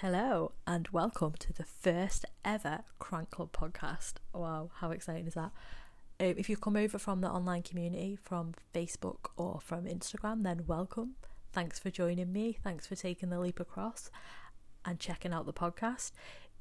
Hello, 0.00 0.52
and 0.66 0.88
welcome 0.88 1.34
to 1.40 1.52
the 1.52 1.62
first 1.62 2.24
ever 2.42 2.84
Crank 2.98 3.28
Club 3.28 3.52
podcast. 3.52 4.14
Wow, 4.32 4.70
how 4.76 4.92
exciting 4.92 5.26
is 5.26 5.34
that? 5.34 5.50
Um, 6.18 6.36
if 6.38 6.48
you 6.48 6.56
come 6.56 6.74
over 6.74 6.98
from 6.98 7.20
the 7.20 7.28
online 7.28 7.60
community, 7.60 8.16
from 8.16 8.54
Facebook 8.74 9.28
or 9.36 9.60
from 9.62 9.84
Instagram, 9.84 10.42
then 10.42 10.64
welcome. 10.66 11.16
Thanks 11.52 11.78
for 11.78 11.90
joining 11.90 12.32
me. 12.32 12.56
Thanks 12.64 12.86
for 12.86 12.96
taking 12.96 13.28
the 13.28 13.38
leap 13.38 13.60
across 13.60 14.10
and 14.86 14.98
checking 14.98 15.34
out 15.34 15.44
the 15.44 15.52
podcast. 15.52 16.12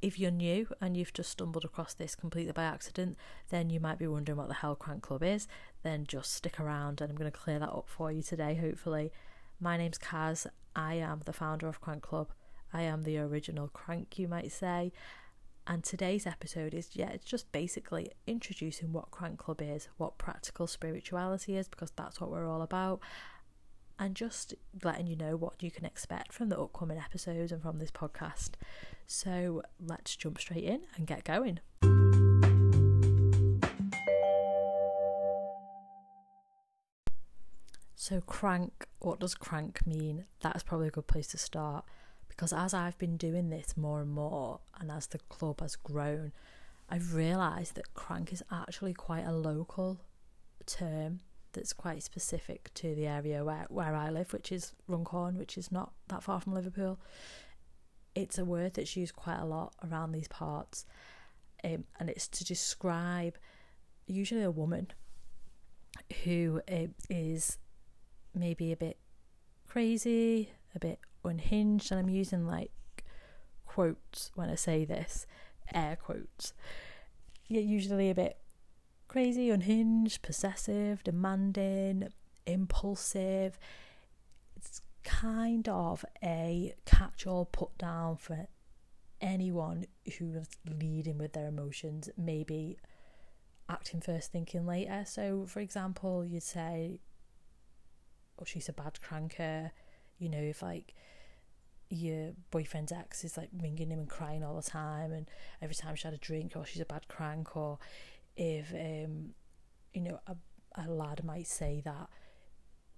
If 0.01 0.19
you're 0.19 0.31
new 0.31 0.67
and 0.81 0.97
you've 0.97 1.13
just 1.13 1.29
stumbled 1.29 1.63
across 1.63 1.93
this 1.93 2.15
completely 2.15 2.51
by 2.51 2.65
accident, 2.65 3.15
then 3.51 3.69
you 3.69 3.79
might 3.79 3.99
be 3.99 4.07
wondering 4.07 4.37
what 4.37 4.49
the 4.49 4.55
hell 4.55 4.75
Crank 4.75 5.03
Club 5.03 5.23
is. 5.23 5.47
Then 5.81 6.03
just 6.05 6.33
stick 6.33 6.59
around 6.59 6.99
and 6.99 7.09
I'm 7.09 7.15
going 7.15 7.31
to 7.31 7.37
clear 7.37 7.59
that 7.59 7.69
up 7.69 7.87
for 7.87 8.11
you 8.11 8.21
today, 8.21 8.55
hopefully. 8.55 9.13
My 9.61 9.77
name's 9.77 9.97
Kaz. 9.97 10.45
I 10.75 10.95
am 10.95 11.21
the 11.23 11.31
founder 11.31 11.69
of 11.69 11.79
Crank 11.79 12.03
Club. 12.03 12.33
I 12.73 12.83
am 12.83 13.03
the 13.03 13.17
original 13.17 13.67
crank, 13.67 14.19
you 14.19 14.27
might 14.27 14.51
say. 14.51 14.91
And 15.67 15.83
today's 15.83 16.25
episode 16.25 16.73
is, 16.73 16.89
yeah, 16.93 17.09
it's 17.09 17.25
just 17.25 17.51
basically 17.51 18.11
introducing 18.25 18.91
what 18.91 19.11
Crank 19.11 19.37
Club 19.37 19.61
is, 19.61 19.87
what 19.97 20.17
practical 20.17 20.65
spirituality 20.65 21.57
is, 21.57 21.67
because 21.67 21.91
that's 21.95 22.19
what 22.19 22.31
we're 22.31 22.49
all 22.49 22.63
about, 22.63 23.01
and 23.99 24.15
just 24.15 24.55
letting 24.83 25.05
you 25.05 25.15
know 25.15 25.35
what 25.35 25.61
you 25.61 25.69
can 25.69 25.85
expect 25.85 26.33
from 26.33 26.49
the 26.49 26.59
upcoming 26.59 26.97
episodes 26.97 27.51
and 27.51 27.61
from 27.61 27.77
this 27.77 27.91
podcast. 27.91 28.51
So 29.05 29.61
let's 29.79 30.15
jump 30.15 30.39
straight 30.39 30.63
in 30.63 30.81
and 30.95 31.05
get 31.05 31.23
going. 31.23 31.59
So, 37.95 38.21
crank, 38.21 38.87
what 38.99 39.19
does 39.19 39.35
crank 39.35 39.85
mean? 39.85 40.25
That's 40.39 40.63
probably 40.63 40.87
a 40.87 40.91
good 40.91 41.05
place 41.05 41.27
to 41.27 41.37
start 41.37 41.85
because 42.39 42.53
as 42.53 42.73
I've 42.73 42.97
been 42.97 43.17
doing 43.17 43.49
this 43.49 43.75
more 43.75 43.99
and 43.99 44.09
more, 44.09 44.61
and 44.79 44.89
as 44.89 45.07
the 45.07 45.19
club 45.27 45.59
has 45.59 45.75
grown, 45.75 46.31
I've 46.87 47.13
realised 47.13 47.75
that 47.75 47.93
crank 47.93 48.31
is 48.31 48.41
actually 48.49 48.93
quite 48.93 49.25
a 49.25 49.33
local 49.33 49.99
term 50.65 51.19
that's 51.51 51.73
quite 51.73 52.01
specific 52.01 52.73
to 52.75 52.95
the 52.95 53.07
area 53.07 53.43
where, 53.43 53.65
where 53.67 53.93
I 53.93 54.09
live, 54.09 54.31
which 54.31 54.53
is 54.53 54.71
Runcorn, 54.87 55.37
which 55.37 55.57
is 55.57 55.69
not 55.69 55.91
that 56.07 56.23
far 56.23 56.39
from 56.39 56.53
Liverpool. 56.53 56.97
It's 58.15 58.37
a 58.37 58.45
word 58.45 58.75
that's 58.75 58.95
used 58.95 59.17
quite 59.17 59.39
a 59.39 59.45
lot 59.45 59.73
around 59.83 60.13
these 60.13 60.29
parts, 60.29 60.85
um, 61.65 61.83
and 61.99 62.09
it's 62.09 62.29
to 62.29 62.45
describe 62.45 63.37
usually 64.07 64.43
a 64.43 64.51
woman 64.51 64.87
who 66.23 66.61
uh, 66.71 66.87
is 67.09 67.57
maybe 68.33 68.71
a 68.71 68.77
bit 68.77 68.97
crazy, 69.67 70.53
a 70.73 70.79
bit 70.79 70.99
unhinged, 71.29 71.91
and 71.91 71.99
I'm 71.99 72.09
using 72.09 72.45
like 72.45 72.71
quotes 73.65 74.31
when 74.35 74.49
I 74.49 74.55
say 74.55 74.85
this, 74.85 75.25
air 75.73 75.95
quotes. 75.95 76.53
You're 77.47 77.63
usually 77.63 78.09
a 78.09 78.15
bit 78.15 78.37
crazy, 79.07 79.49
unhinged, 79.49 80.21
possessive, 80.21 81.03
demanding, 81.03 82.09
impulsive. 82.45 83.57
It's 84.55 84.81
kind 85.03 85.67
of 85.69 86.05
a 86.23 86.73
catch 86.85 87.25
all 87.25 87.45
put 87.45 87.77
down 87.77 88.17
for 88.17 88.47
anyone 89.21 89.85
who 90.17 90.35
is 90.35 90.49
leading 90.79 91.17
with 91.17 91.33
their 91.33 91.47
emotions, 91.47 92.09
maybe 92.17 92.77
acting 93.67 94.01
first, 94.01 94.31
thinking 94.31 94.65
later. 94.65 95.03
So, 95.05 95.45
for 95.47 95.59
example, 95.59 96.25
you'd 96.25 96.43
say, 96.43 96.99
Oh, 98.41 98.45
she's 98.45 98.69
a 98.69 98.73
bad 98.73 98.99
cranker 99.05 99.71
you 100.19 100.29
know, 100.29 100.37
if 100.37 100.61
like 100.61 100.93
your 101.89 102.31
boyfriend's 102.51 102.91
ex 102.91 103.23
is 103.23 103.35
like 103.37 103.49
ringing 103.61 103.91
him 103.91 103.99
and 103.99 104.09
crying 104.09 104.43
all 104.43 104.55
the 104.55 104.69
time, 104.69 105.11
and 105.11 105.29
every 105.61 105.75
time 105.75 105.95
she 105.95 106.07
had 106.07 106.13
a 106.13 106.17
drink, 106.17 106.53
or 106.55 106.65
she's 106.65 106.81
a 106.81 106.85
bad 106.85 107.07
crank, 107.07 107.55
or 107.57 107.79
if 108.35 108.73
um, 108.73 109.31
you 109.93 110.01
know, 110.01 110.19
a, 110.27 110.35
a 110.75 110.85
lad 110.87 111.23
might 111.23 111.47
say 111.47 111.81
that 111.83 112.09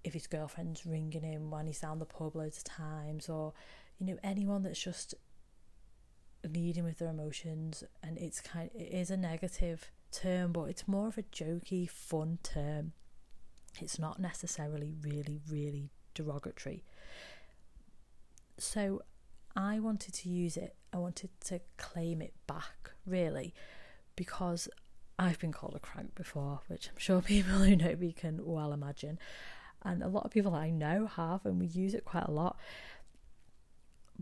if 0.04 0.14
his 0.14 0.26
girlfriend's 0.26 0.84
ringing 0.84 1.22
him 1.22 1.50
when 1.50 1.66
he's 1.66 1.80
down 1.80 1.98
the 1.98 2.04
pub 2.04 2.36
loads 2.36 2.58
of 2.58 2.64
times, 2.64 3.28
or 3.28 3.52
you 3.98 4.06
know, 4.06 4.18
anyone 4.22 4.62
that's 4.62 4.82
just 4.82 5.14
leading 6.44 6.84
with 6.84 6.98
their 6.98 7.08
emotions, 7.08 7.84
and 8.02 8.18
it's 8.18 8.40
kind, 8.40 8.70
it 8.74 8.92
is 8.92 9.10
a 9.10 9.16
negative 9.16 9.90
term, 10.10 10.52
but 10.52 10.64
it's 10.64 10.86
more 10.86 11.08
of 11.08 11.18
a 11.18 11.22
jokey, 11.22 11.88
fun 11.88 12.38
term. 12.42 12.92
It's 13.80 13.98
not 13.98 14.20
necessarily 14.20 14.92
really, 15.00 15.40
really 15.48 15.92
derogatory. 16.14 16.84
So 18.62 19.02
I 19.56 19.80
wanted 19.80 20.14
to 20.14 20.28
use 20.28 20.56
it, 20.56 20.76
I 20.92 20.98
wanted 20.98 21.30
to 21.46 21.60
claim 21.78 22.22
it 22.22 22.32
back, 22.46 22.92
really, 23.04 23.54
because 24.14 24.68
I've 25.18 25.40
been 25.40 25.52
called 25.52 25.74
a 25.74 25.80
crank 25.80 26.14
before, 26.14 26.60
which 26.68 26.88
I'm 26.88 26.98
sure 26.98 27.20
people 27.22 27.54
who 27.54 27.74
know 27.74 27.96
me 27.96 28.12
can 28.12 28.40
well 28.44 28.72
imagine. 28.72 29.18
And 29.84 30.00
a 30.00 30.08
lot 30.08 30.24
of 30.24 30.30
people 30.30 30.54
I 30.54 30.70
know 30.70 31.06
have, 31.06 31.44
and 31.44 31.58
we 31.58 31.66
use 31.66 31.92
it 31.92 32.04
quite 32.04 32.28
a 32.28 32.30
lot. 32.30 32.56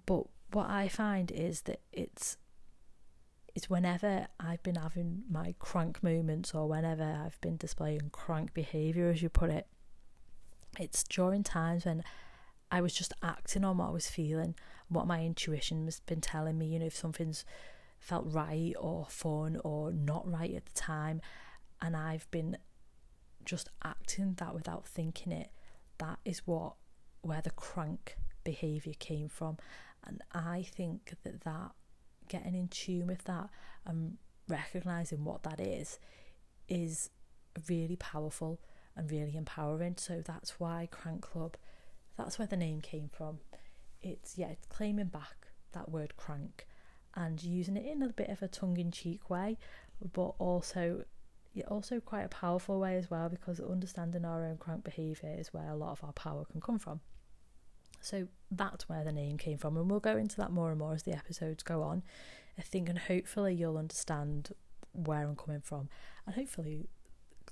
But 0.06 0.24
what 0.52 0.70
I 0.70 0.88
find 0.88 1.30
is 1.30 1.62
that 1.62 1.82
it's 1.92 2.38
it's 3.54 3.68
whenever 3.68 4.28
I've 4.38 4.62
been 4.62 4.76
having 4.76 5.24
my 5.28 5.54
crank 5.58 6.02
moments 6.02 6.54
or 6.54 6.66
whenever 6.68 7.02
I've 7.02 7.38
been 7.42 7.58
displaying 7.58 8.08
crank 8.10 8.54
behaviour, 8.54 9.10
as 9.10 9.20
you 9.22 9.28
put 9.28 9.50
it, 9.50 9.66
it's 10.78 11.02
during 11.04 11.42
times 11.42 11.84
when 11.84 12.02
I 12.70 12.80
was 12.80 12.94
just 12.94 13.12
acting 13.22 13.64
on 13.64 13.78
what 13.78 13.88
I 13.88 13.92
was 13.92 14.08
feeling, 14.08 14.54
what 14.88 15.06
my 15.06 15.24
intuition 15.24 15.84
has 15.86 16.00
been 16.00 16.20
telling 16.20 16.58
me, 16.58 16.66
you 16.66 16.78
know, 16.78 16.86
if 16.86 16.96
something's 16.96 17.44
felt 17.98 18.24
right 18.26 18.74
or 18.78 19.06
fun 19.08 19.60
or 19.64 19.92
not 19.92 20.30
right 20.30 20.54
at 20.54 20.66
the 20.66 20.72
time, 20.72 21.20
and 21.82 21.96
I've 21.96 22.30
been 22.30 22.56
just 23.44 23.68
acting 23.82 24.34
that 24.38 24.54
without 24.54 24.86
thinking 24.86 25.32
it, 25.32 25.50
that 25.98 26.18
is 26.24 26.42
what 26.46 26.74
where 27.22 27.42
the 27.42 27.50
crank 27.50 28.16
behavior 28.44 28.94
came 28.98 29.28
from. 29.28 29.58
And 30.06 30.22
I 30.32 30.62
think 30.62 31.14
that 31.24 31.42
that 31.42 31.72
getting 32.28 32.54
in 32.54 32.68
tune 32.68 33.06
with 33.08 33.24
that 33.24 33.50
and 33.84 34.16
recognizing 34.48 35.24
what 35.24 35.42
that 35.42 35.60
is 35.60 35.98
is 36.68 37.10
really 37.68 37.96
powerful 37.96 38.60
and 38.96 39.10
really 39.10 39.36
empowering. 39.36 39.96
So 39.98 40.22
that's 40.24 40.58
why 40.58 40.88
Crank 40.90 41.22
Club, 41.22 41.56
that's 42.20 42.38
where 42.38 42.48
the 42.48 42.56
name 42.56 42.80
came 42.80 43.08
from. 43.12 43.38
It's 44.02 44.36
yeah, 44.36 44.48
it's 44.48 44.66
claiming 44.66 45.06
back 45.06 45.48
that 45.72 45.90
word 45.90 46.16
crank 46.16 46.66
and 47.14 47.42
using 47.42 47.76
it 47.76 47.86
in 47.86 48.02
a 48.02 48.08
bit 48.08 48.28
of 48.28 48.42
a 48.42 48.48
tongue-in-cheek 48.48 49.30
way, 49.30 49.58
but 50.12 50.34
also 50.38 51.04
also 51.68 51.98
quite 52.00 52.22
a 52.22 52.28
powerful 52.28 52.78
way 52.78 52.96
as 52.96 53.10
well 53.10 53.28
because 53.28 53.60
understanding 53.60 54.24
our 54.24 54.44
own 54.44 54.56
crank 54.56 54.84
behaviour 54.84 55.34
is 55.36 55.52
where 55.52 55.68
a 55.68 55.76
lot 55.76 55.90
of 55.92 56.04
our 56.04 56.12
power 56.12 56.44
can 56.44 56.60
come 56.60 56.78
from. 56.78 57.00
So 58.00 58.28
that's 58.50 58.88
where 58.88 59.04
the 59.04 59.12
name 59.12 59.36
came 59.36 59.58
from, 59.58 59.76
and 59.76 59.90
we'll 59.90 60.00
go 60.00 60.16
into 60.16 60.36
that 60.36 60.52
more 60.52 60.70
and 60.70 60.78
more 60.78 60.94
as 60.94 61.02
the 61.02 61.12
episodes 61.12 61.62
go 61.62 61.82
on. 61.82 62.02
I 62.58 62.62
think, 62.62 62.88
and 62.88 62.98
hopefully, 62.98 63.54
you'll 63.54 63.76
understand 63.76 64.50
where 64.92 65.26
I'm 65.26 65.36
coming 65.36 65.60
from, 65.60 65.88
and 66.26 66.34
hopefully, 66.34 66.88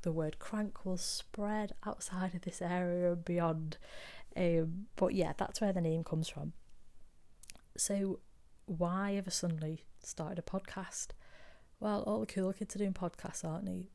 the 0.02 0.12
word 0.12 0.38
crank 0.38 0.84
will 0.84 0.96
spread 0.96 1.72
outside 1.84 2.34
of 2.34 2.42
this 2.42 2.62
area 2.62 3.12
and 3.12 3.24
beyond. 3.24 3.78
Um, 4.38 4.86
but 4.94 5.14
yeah, 5.14 5.32
that's 5.36 5.60
where 5.60 5.72
the 5.72 5.80
name 5.80 6.04
comes 6.04 6.28
from. 6.28 6.52
So, 7.76 8.20
why 8.66 9.20
I 9.24 9.30
suddenly 9.30 9.84
started 10.02 10.38
a 10.38 10.42
podcast? 10.42 11.08
Well, 11.80 12.02
all 12.02 12.20
the 12.20 12.26
cool 12.26 12.52
kids 12.52 12.76
are 12.76 12.78
doing 12.78 12.92
podcasts, 12.92 13.44
aren't 13.44 13.66
they? 13.66 13.88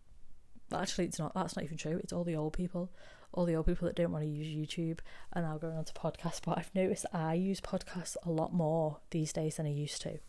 Actually, 0.74 1.06
it's 1.06 1.20
not. 1.20 1.34
That's 1.34 1.56
not 1.56 1.64
even 1.64 1.78
true. 1.78 2.00
It's 2.04 2.12
all 2.12 2.26
the 2.26 2.36
old 2.36 2.54
people, 2.54 2.92
all 3.32 3.46
the 3.46 3.56
old 3.56 3.68
people 3.68 3.88
that 3.88 3.96
don't 3.96 4.12
want 4.12 4.26
to 4.26 4.30
use 4.30 4.48
YouTube 4.48 5.00
and 5.32 5.46
now 5.46 5.58
going 5.58 5.78
on 5.78 5.86
to 5.86 5.94
podcasts. 5.94 6.42
But 6.44 6.58
I've 6.58 6.76
noticed 6.76 7.06
I 7.14 7.36
use 7.36 7.62
podcasts 7.62 8.18
a 8.24 8.32
lot 8.32 8.54
more 8.54 9.00
these 9.12 9.32
days 9.32 9.58
than 9.58 9.66
I 9.66 9.72
used 9.72 10.02
to, 10.02 10.20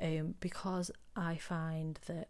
um, 0.00 0.34
because 0.40 0.90
I 1.14 1.36
find 1.36 1.98
that 2.06 2.28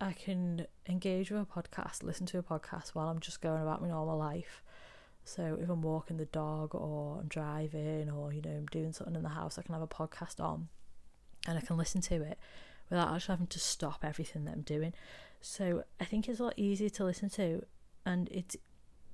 I 0.00 0.12
can 0.14 0.66
engage 0.88 1.30
with 1.30 1.42
a 1.42 1.44
podcast, 1.44 2.02
listen 2.02 2.26
to 2.26 2.38
a 2.38 2.42
podcast 2.42 2.90
while 2.90 3.08
I'm 3.08 3.20
just 3.20 3.40
going 3.40 3.62
about 3.62 3.82
my 3.82 3.88
normal 3.88 4.18
life. 4.18 4.64
So 5.30 5.56
if 5.62 5.70
I'm 5.70 5.80
walking 5.80 6.16
the 6.16 6.24
dog 6.24 6.74
or 6.74 7.20
I'm 7.20 7.28
driving 7.28 8.10
or 8.10 8.32
you 8.32 8.42
know 8.42 8.50
I'm 8.50 8.66
doing 8.66 8.92
something 8.92 9.14
in 9.14 9.22
the 9.22 9.28
house, 9.28 9.58
I 9.58 9.62
can 9.62 9.74
have 9.74 9.82
a 9.82 9.86
podcast 9.86 10.42
on 10.42 10.68
and 11.46 11.56
I 11.56 11.60
can 11.60 11.76
listen 11.76 12.00
to 12.02 12.16
it 12.22 12.36
without 12.90 13.14
actually 13.14 13.34
having 13.34 13.46
to 13.46 13.60
stop 13.60 14.04
everything 14.04 14.44
that 14.46 14.54
I'm 14.54 14.62
doing. 14.62 14.92
So 15.40 15.84
I 16.00 16.04
think 16.04 16.28
it's 16.28 16.40
a 16.40 16.44
lot 16.44 16.54
easier 16.56 16.88
to 16.90 17.04
listen 17.04 17.30
to 17.30 17.64
and 18.04 18.28
it's 18.32 18.56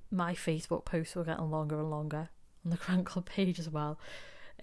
my 0.09 0.33
Facebook 0.33 0.85
posts 0.85 1.15
are 1.15 1.23
getting 1.23 1.51
longer 1.51 1.79
and 1.79 1.91
longer 1.91 2.29
on 2.65 2.71
the 2.71 2.77
Crank 2.85 3.05
Club 3.05 3.27
page 3.27 3.59
as 3.59 3.69
well. 3.69 3.99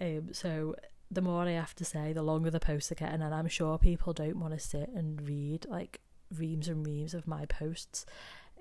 Um, 0.01 0.33
so 0.33 0.75
the 1.09 1.21
more 1.21 1.43
I 1.43 1.51
have 1.51 1.75
to 1.75 1.85
say, 1.85 2.11
the 2.11 2.21
longer 2.21 2.51
the 2.51 2.59
posts 2.59 2.91
are 2.91 2.95
getting, 2.95 3.21
and 3.21 3.33
I'm 3.33 3.47
sure 3.47 3.77
people 3.77 4.11
don't 4.11 4.41
want 4.41 4.53
to 4.53 4.59
sit 4.59 4.89
and 4.89 5.25
read 5.25 5.67
like 5.69 6.01
reams 6.37 6.67
and 6.67 6.85
reams 6.85 7.13
of 7.13 7.27
my 7.27 7.45
posts. 7.45 8.05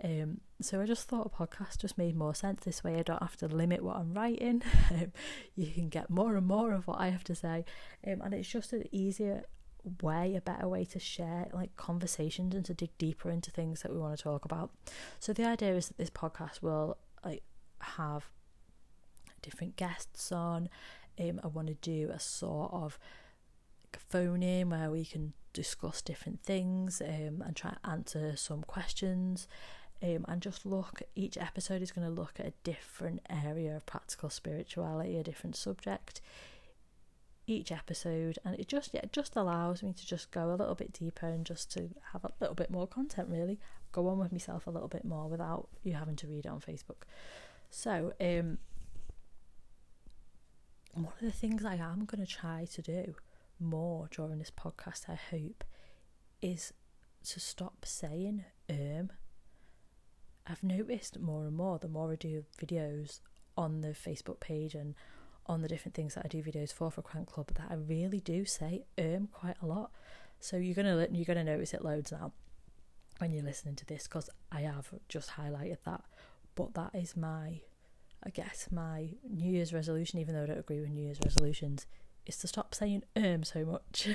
Um, 0.03 0.41
so 0.61 0.81
I 0.81 0.87
just 0.87 1.09
thought 1.09 1.27
a 1.27 1.29
podcast 1.29 1.79
just 1.79 1.97
made 1.97 2.17
more 2.17 2.35
sense 2.35 2.65
this 2.65 2.83
way. 2.83 2.97
I 2.97 3.03
don't 3.03 3.23
have 3.23 3.37
to 3.39 3.49
limit 3.49 3.83
what 3.83 3.97
I'm 3.97 4.15
writing. 4.15 4.63
Um, 4.91 5.13
you 5.57 5.73
can 5.73 5.89
get 5.89 6.11
more 6.11 6.37
and 6.37 6.47
more 6.47 6.73
of 6.73 6.87
what 6.87 7.01
I 7.01 7.09
have 7.09 7.25
to 7.25 7.35
say, 7.35 7.65
um, 8.07 8.21
and 8.23 8.35
it's 8.35 8.49
just 8.49 8.73
an 8.73 8.85
easier 8.93 9.45
way, 10.03 10.35
a 10.37 10.41
better 10.41 10.69
way 10.69 10.85
to 10.85 10.99
share 10.99 11.49
like 11.53 11.77
conversations 11.77 12.55
and 12.55 12.65
to 12.65 12.75
dig 12.75 12.97
deeper 12.99 13.31
into 13.31 13.51
things 13.51 13.83
that 13.83 13.93
we 13.93 13.99
want 13.99 14.17
to 14.17 14.23
talk 14.23 14.45
about. 14.45 14.71
So 15.19 15.33
the 15.33 15.45
idea 15.47 15.75
is 15.75 15.89
that 15.89 15.99
this 15.99 16.11
podcast 16.11 16.63
will 16.63 16.99
like 17.25 17.43
have 17.81 18.31
different 19.43 19.77
guests 19.77 20.33
on. 20.33 20.69
Um, 21.19 21.41
I 21.43 21.47
want 21.47 21.69
to 21.69 21.75
do 21.75 22.11
a 22.13 22.19
sort 22.19 22.73
of 22.73 22.99
phone 23.99 24.43
in 24.43 24.71
where 24.71 24.91
we 24.91 25.05
can 25.05 25.33
discuss 25.53 26.03
different 26.03 26.43
things 26.43 27.01
um, 27.01 27.43
and 27.45 27.55
try 27.55 27.71
to 27.71 27.89
answer 27.89 28.37
some 28.37 28.63
questions. 28.63 29.47
Um, 30.03 30.25
and 30.29 30.43
just 30.43 30.67
look, 30.67 31.03
each 31.15 31.39
episode 31.39 31.81
is 31.81 31.93
going 31.93 32.07
to 32.07 32.13
look 32.13 32.35
at 32.39 32.47
a 32.47 32.53
different 32.63 33.21
area 33.31 33.77
of 33.77 33.87
practical 33.87 34.29
spirituality, 34.29 35.17
a 35.17 35.23
different 35.23 35.57
subject 35.57 36.21
each 37.47 37.71
episode 37.71 38.39
and 38.43 38.59
it 38.59 38.67
just 38.67 38.95
yeah, 38.95 39.01
it 39.03 39.13
just 39.13 39.37
allows 39.37 39.83
me 39.83 39.93
to 39.93 40.07
just 40.07 40.31
go 40.31 40.49
a 40.51 40.57
little 40.57 40.75
bit 40.75 40.95
deeper 40.95 41.27
and 41.27 41.45
just 41.45 41.71
to 41.71 41.91
have 42.15 42.25
a 42.25 42.31
little 42.41 42.55
bit 42.55 42.71
more 42.71 42.87
content 42.87 43.29
really 43.29 43.61
go 43.93 44.09
on 44.09 44.19
with 44.19 44.33
myself 44.33 44.67
a 44.67 44.71
little 44.71 44.89
bit 44.89 45.05
more 45.05 45.29
without 45.29 45.69
you 45.83 45.93
having 45.93 46.17
to 46.17 46.27
read 46.27 46.47
it 46.47 46.49
on 46.49 46.59
Facebook 46.59 47.03
so 47.69 48.15
um 48.19 48.57
one 50.95 51.13
of 51.21 51.21
the 51.21 51.33
things 51.33 51.65
I 51.65 51.75
am 51.75 52.05
going 52.05 52.25
to 52.25 52.33
try 52.33 52.67
to 52.73 52.83
do 52.83 53.17
more 53.59 54.09
during 54.11 54.39
this 54.39 54.53
podcast, 54.53 55.09
I 55.09 55.19
hope, 55.31 55.65
is 56.41 56.73
to 57.25 57.41
stop 57.41 57.85
saying 57.85 58.45
um. 58.71 59.11
I've 60.47 60.63
noticed 60.63 61.19
more 61.19 61.47
and 61.47 61.57
more 61.57 61.79
the 61.79 61.89
more 61.89 62.13
I 62.13 62.17
do 62.17 62.45
videos 62.61 63.21
on 63.57 63.81
the 63.81 63.89
Facebook 63.89 64.41
page 64.41 64.75
and 64.75 64.95
on 65.47 65.63
the 65.63 65.69
different 65.69 65.95
things 65.95 66.15
that 66.15 66.25
I 66.25 66.29
do 66.29 66.43
videos 66.43 66.73
for 66.73 66.91
for 66.91 67.03
Crank 67.03 67.29
Club 67.29 67.51
that 67.55 67.67
I 67.71 67.75
really 67.75 68.21
do 68.21 68.45
say 68.45 68.85
um 68.99 69.29
quite 69.33 69.57
a 69.63 69.67
lot. 69.67 69.91
So 70.41 70.57
you're 70.57 70.75
gonna 70.75 71.09
you're 71.13 71.25
gonna 71.25 71.45
notice 71.45 71.75
it 71.75 71.85
loads 71.85 72.13
now 72.13 72.33
when 73.19 73.33
you're 73.33 73.45
listening 73.45 73.77
to 73.77 73.87
this 73.87 74.05
because 74.05 74.29
I 74.51 74.63
have 74.63 74.89
just 75.09 75.31
highlighted 75.33 75.79
that. 75.85 76.03
But 76.55 76.75
that 76.75 76.91
is 76.95 77.17
my, 77.17 77.61
I 78.25 78.31
guess 78.31 78.69
my 78.71 79.11
New 79.29 79.51
Year's 79.51 79.73
resolution. 79.73 80.19
Even 80.19 80.35
though 80.35 80.45
I 80.45 80.47
don't 80.47 80.59
agree 80.59 80.81
with 80.81 80.91
New 80.91 81.03
Year's 81.05 81.21
resolutions, 81.25 81.87
is 82.27 82.37
to 82.39 82.49
stop 82.49 82.75
saying 82.75 83.05
um 83.17 83.45
so 83.45 83.65
much. 83.65 84.09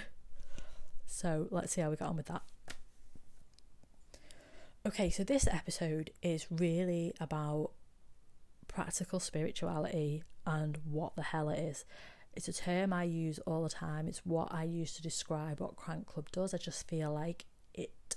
so 1.06 1.48
let's 1.52 1.74
see 1.74 1.82
how 1.82 1.90
we 1.90 1.96
get 1.96 2.08
on 2.08 2.18
with 2.18 2.28
that. 2.28 2.44
Okay, 4.90 5.12
so 5.12 5.24
this 5.24 5.46
episode 5.46 6.10
is 6.24 6.48
really 6.50 7.14
about 7.20 7.74
practical 8.68 9.20
spirituality 9.20 10.24
and 10.48 10.80
what 10.84 11.16
the 11.16 11.22
hell 11.22 11.50
it 11.50 11.60
is. 11.60 11.86
It's 12.34 12.48
a 12.48 12.54
term 12.54 12.92
I 12.92 13.04
use 13.04 13.38
all 13.46 13.62
the 13.62 13.70
time. 13.70 14.08
It's 14.08 14.26
what 14.26 14.52
I 14.52 14.64
use 14.64 14.94
to 14.94 15.04
describe 15.04 15.60
what 15.60 15.76
Crank 15.76 16.08
Club 16.08 16.32
does. 16.32 16.56
I 16.56 16.58
just 16.58 16.88
feel 16.88 17.14
like 17.14 17.46
it 17.72 18.16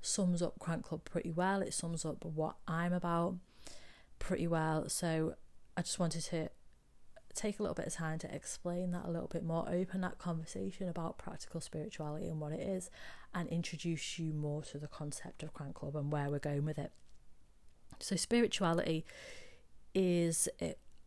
sums 0.00 0.40
up 0.40 0.58
Crank 0.58 0.84
Club 0.84 1.04
pretty 1.04 1.30
well. 1.30 1.60
It 1.60 1.74
sums 1.74 2.06
up 2.06 2.24
what 2.24 2.56
I'm 2.66 2.94
about 2.94 3.36
pretty 4.18 4.46
well. 4.46 4.88
So 4.88 5.34
I 5.76 5.82
just 5.82 5.98
wanted 5.98 6.22
to 6.22 6.48
take 7.36 7.58
a 7.58 7.62
little 7.62 7.74
bit 7.74 7.86
of 7.86 7.94
time 7.94 8.18
to 8.20 8.34
explain 8.34 8.90
that 8.92 9.04
a 9.04 9.10
little 9.10 9.28
bit 9.28 9.44
more, 9.44 9.68
open 9.68 10.00
that 10.00 10.18
conversation 10.18 10.88
about 10.88 11.18
practical 11.18 11.60
spirituality 11.60 12.28
and 12.28 12.40
what 12.40 12.52
it 12.52 12.60
is, 12.60 12.90
and 13.34 13.48
introduce 13.48 14.18
you 14.18 14.32
more 14.32 14.62
to 14.62 14.78
the 14.78 14.88
concept 14.88 15.42
of 15.42 15.52
Crank 15.52 15.74
Club 15.74 15.96
and 15.96 16.10
where 16.10 16.30
we're 16.30 16.38
going 16.38 16.64
with 16.64 16.78
it. 16.78 16.92
So, 17.98 18.16
spirituality 18.16 19.04
is 19.94 20.48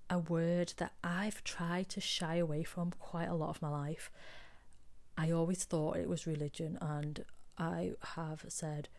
a 0.10 0.20
word 0.20 0.74
that 0.78 0.94
I've 1.04 1.44
tried 1.44 1.90
to 1.90 2.02
shy 2.02 2.36
away 2.36 2.64
from 2.64 2.92
quite 2.92 3.28
a 3.28 3.36
lot 3.36 3.50
of 3.50 3.62
my 3.62 3.70
life. 3.70 4.12
I 5.18 5.32
always 5.32 5.64
thought 5.66 5.98
it 5.98 6.10
was 6.10 6.26
religion, 6.26 6.78
and 6.82 7.26
I 7.58 7.94
have 8.16 8.46
said 8.48 8.90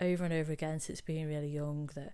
over 0.00 0.24
and 0.24 0.32
over 0.32 0.52
again 0.52 0.80
since 0.80 1.00
being 1.00 1.26
really 1.26 1.48
young 1.48 1.90
that 1.94 2.12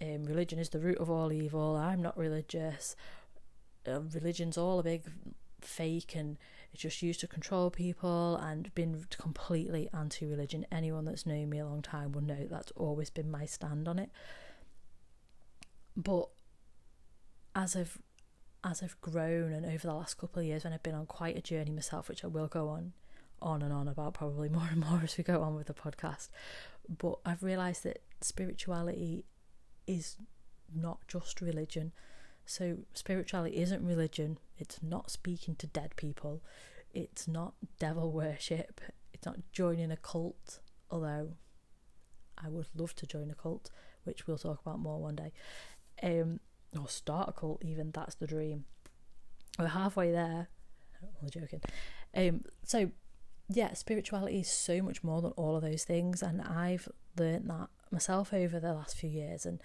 um, 0.00 0.24
religion 0.24 0.58
is 0.58 0.70
the 0.70 0.78
root 0.78 0.98
of 0.98 1.10
all 1.10 1.32
evil. 1.32 1.76
I'm 1.76 2.02
not 2.02 2.16
religious 2.16 2.96
uh, 3.88 4.00
religion's 4.14 4.58
all 4.58 4.78
a 4.78 4.82
big 4.82 5.02
fake 5.60 6.14
and 6.14 6.36
it's 6.72 6.82
just 6.82 7.02
used 7.02 7.20
to 7.20 7.26
control 7.26 7.70
people 7.70 8.36
and 8.36 8.72
been 8.74 9.04
completely 9.18 9.88
anti-religion. 9.92 10.66
Anyone 10.70 11.04
that's 11.04 11.26
known 11.26 11.50
me 11.50 11.58
a 11.58 11.66
long 11.66 11.82
time 11.82 12.12
will 12.12 12.22
know 12.22 12.46
that's 12.48 12.72
always 12.72 13.10
been 13.10 13.30
my 13.30 13.46
stand 13.46 13.88
on 13.88 13.98
it. 13.98 14.10
But 15.96 16.28
as 17.54 17.74
I've 17.74 17.98
as 18.64 18.82
I've 18.82 19.00
grown 19.00 19.52
and 19.52 19.64
over 19.64 19.86
the 19.86 19.94
last 19.94 20.18
couple 20.18 20.40
of 20.40 20.46
years 20.46 20.64
when 20.64 20.72
I've 20.72 20.82
been 20.82 20.94
on 20.94 21.06
quite 21.06 21.36
a 21.36 21.40
journey 21.40 21.70
myself 21.70 22.08
which 22.08 22.24
I 22.24 22.26
will 22.26 22.48
go 22.48 22.68
on 22.68 22.92
on 23.40 23.62
and 23.62 23.72
on 23.72 23.86
about 23.86 24.14
probably 24.14 24.48
more 24.58 24.68
and 24.70 24.80
more 24.80 25.00
as 25.02 25.16
we 25.16 25.24
go 25.24 25.42
on 25.42 25.54
with 25.54 25.68
the 25.68 25.74
podcast 25.74 26.28
but 26.88 27.18
I've 27.24 27.42
realized 27.42 27.84
that 27.84 28.02
spirituality 28.20 29.24
is 29.86 30.16
not 30.74 30.98
just 31.08 31.40
religion 31.40 31.92
so, 32.50 32.78
spirituality 32.94 33.58
isn't 33.58 33.86
religion, 33.86 34.38
it's 34.56 34.82
not 34.82 35.10
speaking 35.10 35.54
to 35.56 35.66
dead 35.66 35.94
people, 35.96 36.42
it's 36.94 37.28
not 37.28 37.52
devil 37.78 38.10
worship, 38.10 38.80
it's 39.12 39.26
not 39.26 39.36
joining 39.52 39.90
a 39.90 39.98
cult, 39.98 40.60
although 40.90 41.32
I 42.42 42.48
would 42.48 42.68
love 42.74 42.94
to 42.96 43.06
join 43.06 43.30
a 43.30 43.34
cult, 43.34 43.70
which 44.04 44.26
we'll 44.26 44.38
talk 44.38 44.62
about 44.62 44.78
more 44.78 44.98
one 44.98 45.16
day. 45.16 45.32
Um, 46.02 46.40
or 46.74 46.88
start 46.88 47.28
a 47.28 47.32
cult, 47.32 47.62
even 47.66 47.90
that's 47.90 48.14
the 48.14 48.26
dream. 48.26 48.64
We're 49.58 49.66
halfway 49.66 50.10
there. 50.10 50.48
I'm 51.20 51.28
joking. 51.28 51.60
Um, 52.16 52.44
so 52.64 52.90
yeah, 53.50 53.74
spirituality 53.74 54.40
is 54.40 54.50
so 54.50 54.80
much 54.80 55.04
more 55.04 55.20
than 55.20 55.32
all 55.32 55.54
of 55.54 55.60
those 55.60 55.84
things, 55.84 56.22
and 56.22 56.40
I've 56.40 56.88
learned 57.18 57.50
that 57.50 57.68
myself 57.90 58.32
over 58.32 58.58
the 58.58 58.72
last 58.72 58.96
few 58.96 59.10
years, 59.10 59.44
and 59.44 59.60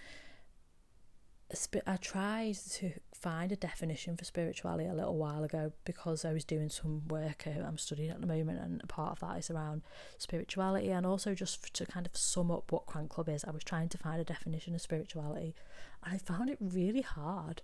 I 1.85 1.97
tried 1.97 2.55
to 2.55 2.93
find 3.13 3.51
a 3.51 3.55
definition 3.55 4.17
for 4.17 4.25
spirituality 4.25 4.85
a 4.85 4.93
little 4.93 5.17
while 5.17 5.43
ago 5.43 5.71
because 5.85 6.25
I 6.25 6.33
was 6.33 6.43
doing 6.43 6.69
some 6.69 7.07
work 7.07 7.45
uh, 7.47 7.63
I'm 7.65 7.77
studying 7.77 8.09
at 8.09 8.21
the 8.21 8.27
moment, 8.27 8.59
and 8.59 8.81
a 8.83 8.87
part 8.87 9.11
of 9.11 9.19
that 9.19 9.37
is 9.37 9.51
around 9.51 9.83
spirituality, 10.17 10.89
and 10.89 11.05
also 11.05 11.35
just 11.35 11.73
to 11.75 11.85
kind 11.85 12.05
of 12.05 12.17
sum 12.17 12.49
up 12.49 12.71
what 12.71 12.85
Crank 12.85 13.09
Club 13.09 13.29
is. 13.29 13.45
I 13.45 13.51
was 13.51 13.63
trying 13.63 13.89
to 13.89 13.97
find 13.97 14.19
a 14.19 14.25
definition 14.25 14.73
of 14.73 14.81
spirituality, 14.81 15.55
and 16.03 16.13
I 16.13 16.17
found 16.17 16.49
it 16.49 16.57
really 16.59 17.01
hard 17.01 17.61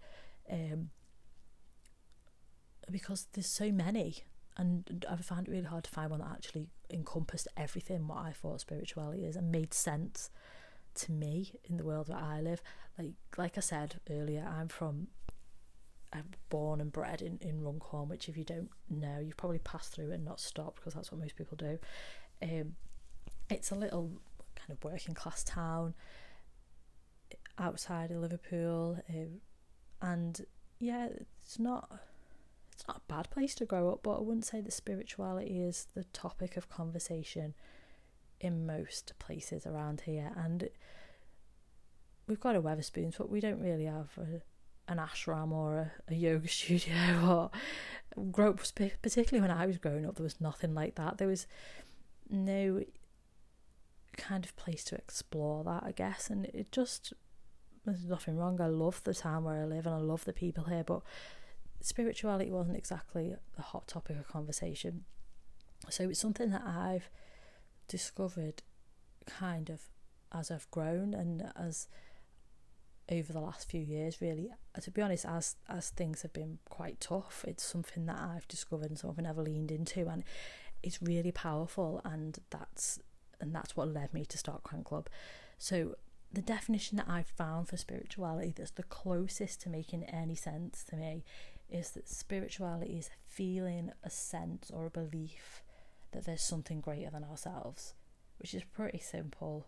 um, 0.52 0.92
because 2.92 3.28
there's 3.34 3.48
so 3.48 3.72
many, 3.72 4.24
and 4.56 5.06
I 5.10 5.16
found 5.18 5.48
it 5.48 5.52
really 5.52 5.66
hard 5.66 5.84
to 5.86 5.92
find 5.92 6.12
one 6.12 6.19
that 6.19 6.31
actually 6.31 6.69
encompassed 6.92 7.48
everything 7.58 8.08
what 8.08 8.19
I 8.19 8.31
thought 8.31 8.62
spirituality 8.62 9.26
is 9.26 9.36
and 9.36 9.52
made 9.52 9.74
sense 9.74 10.30
to 10.96 11.12
me 11.12 11.54
in 11.64 11.78
the 11.78 11.84
world 11.86 12.10
where 12.10 12.18
I 12.18 12.42
live. 12.42 12.62
Like 12.98 13.12
like 13.38 13.58
I 13.58 13.62
said 13.62 14.00
earlier, 14.10 14.48
I'm 14.48 14.68
from 14.68 15.08
I'm 16.12 16.26
born 16.50 16.81
and 16.81 16.92
bred 16.92 17.22
in, 17.22 17.38
in 17.42 17.62
Runcorn, 17.62 18.10
which 18.10 18.28
if 18.30 18.38
you 18.38 18.44
don't 18.44 18.69
know, 18.90 19.19
you've 19.19 19.38
probably 19.38 19.60
passed 19.60 19.94
through 19.94 20.12
and 20.12 20.26
not 20.26 20.40
stopped 20.40 20.78
because 20.78 20.94
that's 20.94 21.12
what 21.12 21.22
most 21.22 21.36
people 21.36 21.56
do. 21.56 21.78
Um, 22.42 22.76
it's 23.50 23.72
a 23.72 23.76
little 23.76 24.12
kind 24.56 24.72
of 24.72 24.84
working 24.84 25.14
class 25.14 25.44
town 25.44 25.94
outside 27.58 28.12
of 28.12 28.18
Liverpool, 28.18 29.00
um, 29.10 29.42
and 30.02 30.46
yeah, 30.80 31.10
it's 31.42 31.60
not 31.60 32.00
it's 32.74 32.88
not 32.88 32.98
a 32.98 33.14
bad 33.14 33.30
place 33.30 33.54
to 33.56 33.66
grow 33.66 33.92
up, 33.92 34.00
but 34.04 34.18
I 34.18 34.22
wouldn't 34.22 34.46
say 34.46 34.62
that 34.62 34.74
spirituality 34.74 35.62
is 35.62 35.88
the 35.94 36.06
topic 36.06 36.58
of 36.58 36.69
conversation 36.69 37.54
in 38.40 38.66
most 38.66 39.14
places 39.19 39.66
around 39.66 40.02
here, 40.02 40.31
and 40.36 40.69
we've 42.28 42.40
got 42.40 42.56
a 42.56 42.62
Wetherspoons, 42.62 43.18
but 43.18 43.30
we 43.30 43.40
don't 43.40 43.60
really 43.60 43.86
have 43.86 44.10
a, 44.18 44.42
an 44.92 44.98
ashram 44.98 45.52
or 45.52 45.78
a, 45.78 46.14
a 46.14 46.16
yoga 46.16 46.48
studio. 46.48 47.52
Or 48.16 48.24
grow 48.31 48.54
particularly 48.54 49.42
when 49.42 49.56
I 49.56 49.66
was 49.66 49.78
growing 49.78 50.06
up, 50.06 50.16
there 50.16 50.24
was 50.24 50.40
nothing 50.40 50.74
like 50.74 50.96
that. 50.96 51.18
There 51.18 51.28
was 51.28 51.48
no 52.30 52.84
kind 54.18 54.44
of 54.44 54.56
place 54.56 54.84
to 54.86 54.96
explore 54.96 55.64
that, 55.64 55.84
I 55.84 55.92
guess, 55.92 56.30
and 56.30 56.46
it 56.46 56.72
just 56.72 57.14
there's 57.86 58.06
nothing 58.06 58.38
wrong. 58.38 58.60
I 58.62 58.68
love 58.68 59.04
the 59.04 59.14
town 59.14 59.44
where 59.46 59.62
I 59.62 59.66
live, 59.66 59.86
and 59.86 59.96
I 59.96 60.00
love 60.00 60.26
the 60.26 60.34
people 60.34 60.66
here, 60.66 60.84
but 60.84 61.02
spirituality 61.81 62.52
wasn't 62.52 62.78
exactly 62.78 63.34
a 63.58 63.62
hot 63.62 63.88
topic 63.88 64.18
of 64.18 64.28
conversation. 64.28 65.06
So 65.90 66.10
it's 66.10 66.19
something 66.19 66.52
that 66.52 66.64
I've 66.66 67.10
discovered 67.90 68.64
kind 69.26 69.69
of 69.69 69.81
as 70.31 70.50
I've 70.50 70.72
grown 70.72 71.14
and 71.14 71.52
as 71.58 71.88
over 73.12 73.34
the 73.34 73.42
last 73.42 73.69
few 73.69 73.81
years 73.81 74.22
really. 74.22 74.50
Uh, 74.76 74.81
to 74.81 74.92
be 74.92 75.02
honest 75.02 75.26
as 75.26 75.58
as 75.68 75.90
things 75.90 76.22
have 76.22 76.31
been 76.31 76.60
quite 76.69 77.02
tough 77.02 77.44
it's 77.48 77.64
something 77.64 78.06
that 78.06 78.19
I've 78.19 78.48
discovered 78.48 78.90
and 78.90 79.00
something 79.00 79.26
I've 79.26 79.38
leaned 79.38 79.72
into 79.72 80.08
and 80.08 80.24
it's 80.81 81.02
really 81.02 81.31
powerful 81.31 82.00
and 82.06 82.40
that's 82.50 83.00
and 83.42 83.54
that's 83.54 83.76
what 83.76 83.88
led 83.94 84.14
me 84.14 84.26
to 84.26 84.38
start 84.38 84.64
Crank 84.64 84.86
Club. 84.86 85.10
So 85.58 85.96
the 86.31 86.42
definition 86.42 86.98
that 86.98 87.08
I've 87.10 87.28
found 87.28 87.68
for 87.68 87.78
spirituality 87.78 88.54
that's 88.56 88.72
the 88.72 88.84
closest 88.84 89.62
to 89.62 89.69
making 89.69 90.04
any 90.04 90.36
sense 90.36 90.84
to 90.86 90.96
me 90.96 91.24
is 91.69 91.92
that 91.92 92.08
spirituality 92.08 92.98
is 92.98 93.08
a 93.08 93.31
feeling, 93.31 93.92
a 94.04 94.10
sense, 94.10 94.72
or 94.72 94.86
a 94.86 94.90
belief 94.90 95.64
that 96.11 96.25
there's 96.25 96.42
something 96.42 96.81
greater 96.81 97.09
than 97.09 97.23
ourselves, 97.23 97.94
which 98.39 98.54
is 98.54 98.63
pretty 98.63 98.99
simple, 98.99 99.68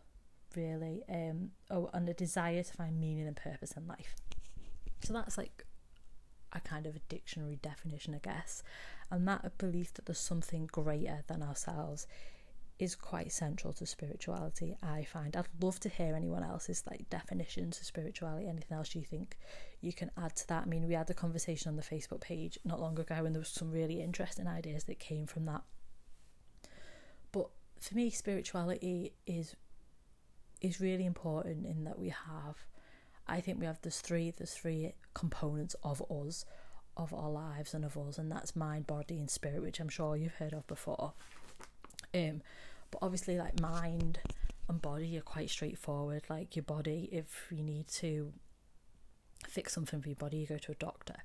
really. 0.56 1.04
Um, 1.10 1.52
oh, 1.70 1.90
and 1.94 2.08
a 2.10 2.14
desire 2.14 2.64
to 2.64 2.74
find 2.74 3.00
meaning 3.00 3.28
and 3.28 3.36
purpose 3.36 3.72
in 3.74 3.88
life. 3.88 4.16
So 5.04 5.14
that's 5.14 5.38
like 5.38 5.66
a 6.54 6.60
kind 6.60 6.86
of 6.86 6.96
a 6.96 7.02
dictionary 7.10 7.58
definition, 7.62 8.16
I 8.16 8.20
guess. 8.20 8.64
And 9.10 9.28
that 9.28 9.58
belief 9.58 9.94
that 9.94 10.06
there's 10.06 10.20
something 10.20 10.68
greater 10.68 11.24
than 11.28 11.44
ourselves 11.44 12.08
is 12.80 12.96
quite 12.96 13.32
central 13.32 13.74
to 13.74 13.86
spirituality, 13.86 14.76
I 14.82 15.04
find. 15.04 15.36
I'd 15.36 15.46
love 15.62 15.80
to 15.82 15.90
hear 15.90 16.16
anyone 16.16 16.44
else's 16.44 16.84
like 16.90 17.10
definitions 17.12 17.80
of 17.80 17.86
spirituality, 17.86 18.48
anything 18.48 18.76
else 18.76 18.96
you 18.96 19.04
think 19.04 19.38
you 19.82 19.94
can 19.94 20.10
add 20.18 20.36
to 20.38 20.48
that. 20.48 20.64
I 20.64 20.66
mean, 20.66 20.88
we 20.88 20.96
had 20.96 21.10
a 21.10 21.14
conversation 21.14 21.70
on 21.70 21.76
the 21.76 21.84
Facebook 21.84 22.22
page 22.22 22.58
not 22.66 22.82
long 22.82 22.98
ago 23.00 23.24
and 23.24 23.36
there 23.36 23.40
was 23.42 23.50
some 23.50 23.72
really 23.72 24.02
interesting 24.02 24.48
ideas 24.48 24.86
that 24.86 24.98
came 24.98 25.28
from 25.28 25.46
that. 25.46 25.62
For 27.82 27.96
me, 27.96 28.10
spirituality 28.10 29.14
is 29.26 29.56
is 30.62 30.80
really 30.80 31.06
important 31.06 31.66
in 31.66 31.84
that 31.86 31.98
we 31.98 32.10
have 32.10 32.64
I 33.28 33.40
think 33.40 33.60
we 33.60 33.66
have 33.66 33.80
there's 33.82 34.00
three 34.00 34.32
there's 34.32 34.54
three 34.54 34.94
components 35.14 35.76
of 35.84 36.02
us, 36.12 36.46
of 36.98 37.14
our 37.14 37.30
lives 37.30 37.74
and 37.74 37.86
of 37.86 37.98
us, 37.98 38.18
and 38.18 38.32
that's 38.32 38.56
mind, 38.56 38.88
body, 38.88 39.18
and 39.18 39.30
spirit, 39.30 39.62
which 39.62 39.80
I'm 39.80 39.90
sure 39.90 40.16
you've 40.16 40.36
heard 40.36 40.54
of 40.54 40.68
before. 40.68 41.14
Um, 42.14 42.42
but 42.92 43.00
obviously, 43.02 43.38
like 43.38 43.60
mind 43.62 44.20
and 44.68 44.82
body 44.82 45.18
are 45.18 45.22
quite 45.22 45.50
straightforward. 45.50 46.24
Like 46.30 46.56
your 46.56 46.64
body, 46.64 47.10
if 47.12 47.48
you 47.50 47.64
need 47.64 47.88
to 47.88 48.34
fix 49.48 49.74
something 49.74 50.02
for 50.02 50.10
your 50.10 50.16
body, 50.16 50.38
you 50.38 50.48
go 50.48 50.58
to 50.58 50.72
a 50.74 50.76
doctor. 50.76 51.16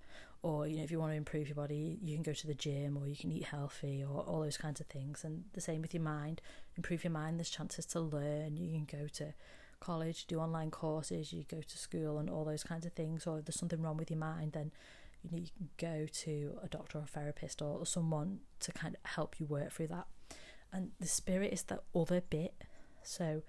Or, 0.47 0.69
you 0.69 0.77
know, 0.77 0.85
if 0.85 0.93
you 0.93 1.01
want 1.01 1.11
to 1.11 1.17
improve 1.17 1.49
your 1.49 1.57
body, 1.57 1.99
you 2.01 2.15
can 2.15 2.23
go 2.23 2.33
to 2.33 2.47
the 2.47 2.55
gym 2.55 2.97
or 2.97 3.09
you 3.09 3.17
can 3.17 3.33
eat 3.33 3.47
healthy 3.47 4.05
or 4.09 4.21
all 4.21 4.43
those 4.43 4.57
kinds 4.57 4.81
of 4.81 4.87
things. 4.87 5.25
And 5.25 5.43
the 5.55 5.61
same 5.61 5.83
with 5.83 5.93
your 5.93 6.05
mind. 6.05 6.41
Improve 6.77 7.03
your 7.03 7.11
mind, 7.11 7.41
there's 7.41 7.51
chances 7.51 7.85
to 7.87 7.99
learn. 7.99 8.57
You 8.57 8.71
can 8.71 8.85
go 8.85 9.09
to 9.15 9.35
college, 9.81 10.27
do 10.27 10.39
online 10.39 10.71
courses, 10.71 11.33
you 11.33 11.43
go 11.51 11.63
to 11.63 11.79
school 11.79 12.19
and 12.19 12.31
all 12.31 12.45
those 12.45 12.63
kinds 12.63 12.87
of 12.87 12.93
things. 12.93 13.27
Or 13.27 13.41
if 13.41 13.47
there's 13.47 13.59
something 13.59 13.83
wrong 13.83 13.97
with 13.97 14.09
your 14.09 14.21
mind, 14.21 14.53
then 14.53 14.71
you 15.25 15.31
know 15.33 15.43
you 15.43 15.51
can 15.57 15.71
go 15.79 16.07
to 16.07 16.59
a 16.63 16.69
doctor 16.69 16.99
or 16.99 17.03
a 17.03 17.07
therapist 17.07 17.61
or 17.61 17.85
someone 17.85 18.39
to 18.61 18.71
kind 18.71 18.95
of 18.95 19.11
help 19.11 19.41
you 19.41 19.47
work 19.47 19.73
through 19.73 19.89
that 19.89 20.07
and 20.73 20.91
the 21.01 21.09
spirit 21.09 21.53
is 21.53 21.65
the 21.65 21.81
other 21.93 22.21
bit 22.21 22.55
so 23.03 23.43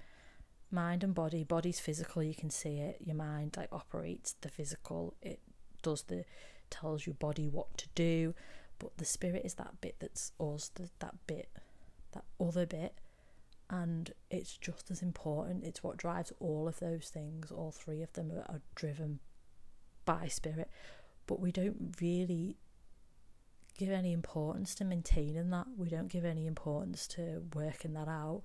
mind 0.71 1.03
and 1.03 1.13
body 1.13 1.43
body's 1.43 1.79
physical 1.79 2.23
you 2.23 2.33
can 2.33 2.49
see 2.49 2.77
it 2.77 2.97
your 2.99 3.15
mind 3.15 3.55
like 3.55 3.69
operates 3.71 4.33
the 4.41 4.49
physical 4.49 5.13
it 5.21 5.39
does 5.83 6.03
the 6.03 6.25
tells 6.69 7.05
your 7.05 7.15
body 7.15 7.47
what 7.47 7.77
to 7.77 7.87
do 7.95 8.33
but 8.79 8.95
the 8.97 9.05
spirit 9.05 9.41
is 9.43 9.55
that 9.55 9.79
bit 9.81 9.95
that's 9.99 10.31
us 10.39 10.71
that 10.99 11.15
bit 11.27 11.49
that 12.13 12.23
other 12.39 12.65
bit 12.65 12.95
and 13.69 14.13
it's 14.29 14.57
just 14.57 14.89
as 14.89 15.01
important 15.01 15.63
it's 15.63 15.83
what 15.83 15.97
drives 15.97 16.31
all 16.39 16.67
of 16.67 16.79
those 16.79 17.09
things 17.09 17.51
all 17.51 17.71
three 17.71 18.01
of 18.01 18.11
them 18.13 18.31
are, 18.31 18.45
are 18.55 18.61
driven 18.75 19.19
by 20.05 20.27
spirit 20.27 20.69
but 21.25 21.39
we 21.39 21.51
don't 21.51 21.95
really 21.99 22.57
give 23.77 23.91
any 23.91 24.11
importance 24.11 24.75
to 24.75 24.83
maintaining 24.83 25.51
that. 25.51 25.67
We 25.77 25.89
don't 25.89 26.09
give 26.09 26.25
any 26.25 26.47
importance 26.47 27.07
to 27.09 27.43
working 27.53 27.93
that 27.93 28.07
out, 28.07 28.41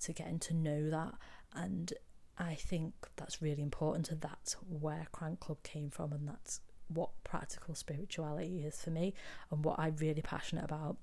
to 0.00 0.12
getting 0.12 0.38
to 0.40 0.54
know 0.54 0.90
that. 0.90 1.14
And 1.54 1.92
I 2.38 2.54
think 2.54 2.94
that's 3.16 3.42
really 3.42 3.62
important. 3.62 4.10
And 4.10 4.20
that's 4.20 4.54
where 4.68 5.06
Crank 5.12 5.40
Club 5.40 5.62
came 5.62 5.90
from. 5.90 6.12
And 6.12 6.28
that's 6.28 6.60
what 6.88 7.10
practical 7.24 7.74
spirituality 7.74 8.64
is 8.64 8.80
for 8.80 8.90
me 8.90 9.14
and 9.50 9.64
what 9.64 9.78
I'm 9.78 9.96
really 9.96 10.22
passionate 10.22 10.64
about 10.64 10.96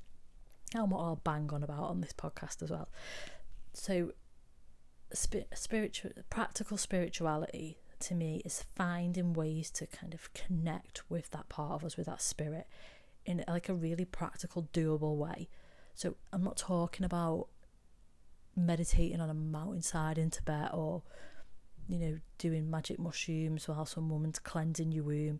and 0.73 0.91
what 0.91 0.99
I'll 0.99 1.21
bang 1.23 1.49
on 1.51 1.63
about 1.63 1.83
on 1.83 2.01
this 2.01 2.13
podcast 2.13 2.63
as 2.63 2.71
well. 2.71 2.89
So, 3.73 4.13
spiritual, 5.13 6.11
practical 6.29 6.77
spirituality 6.77 7.77
to 7.99 8.15
me 8.15 8.41
is 8.43 8.65
finding 8.75 9.33
ways 9.33 9.69
to 9.71 9.87
kind 9.87 10.13
of 10.13 10.33
connect 10.33 11.09
with 11.09 11.29
that 11.31 11.49
part 11.49 11.73
of 11.73 11.85
us, 11.85 11.97
with 11.97 12.07
that 12.07 12.21
spirit 12.21 12.67
in 13.25 13.43
like 13.47 13.69
a 13.69 13.73
really 13.73 14.05
practical, 14.05 14.67
doable 14.73 15.15
way. 15.15 15.47
So 15.95 16.15
I'm 16.31 16.43
not 16.43 16.57
talking 16.57 17.05
about 17.05 17.47
meditating 18.55 19.21
on 19.21 19.29
a 19.29 19.33
mountainside 19.33 20.17
in 20.17 20.29
Tibet 20.29 20.71
or, 20.73 21.03
you 21.87 21.99
know, 21.99 22.19
doing 22.37 22.69
magic 22.69 22.99
mushrooms 22.99 23.67
while 23.67 23.85
some 23.85 24.09
woman's 24.09 24.39
cleansing 24.39 24.91
your 24.91 25.03
womb. 25.03 25.39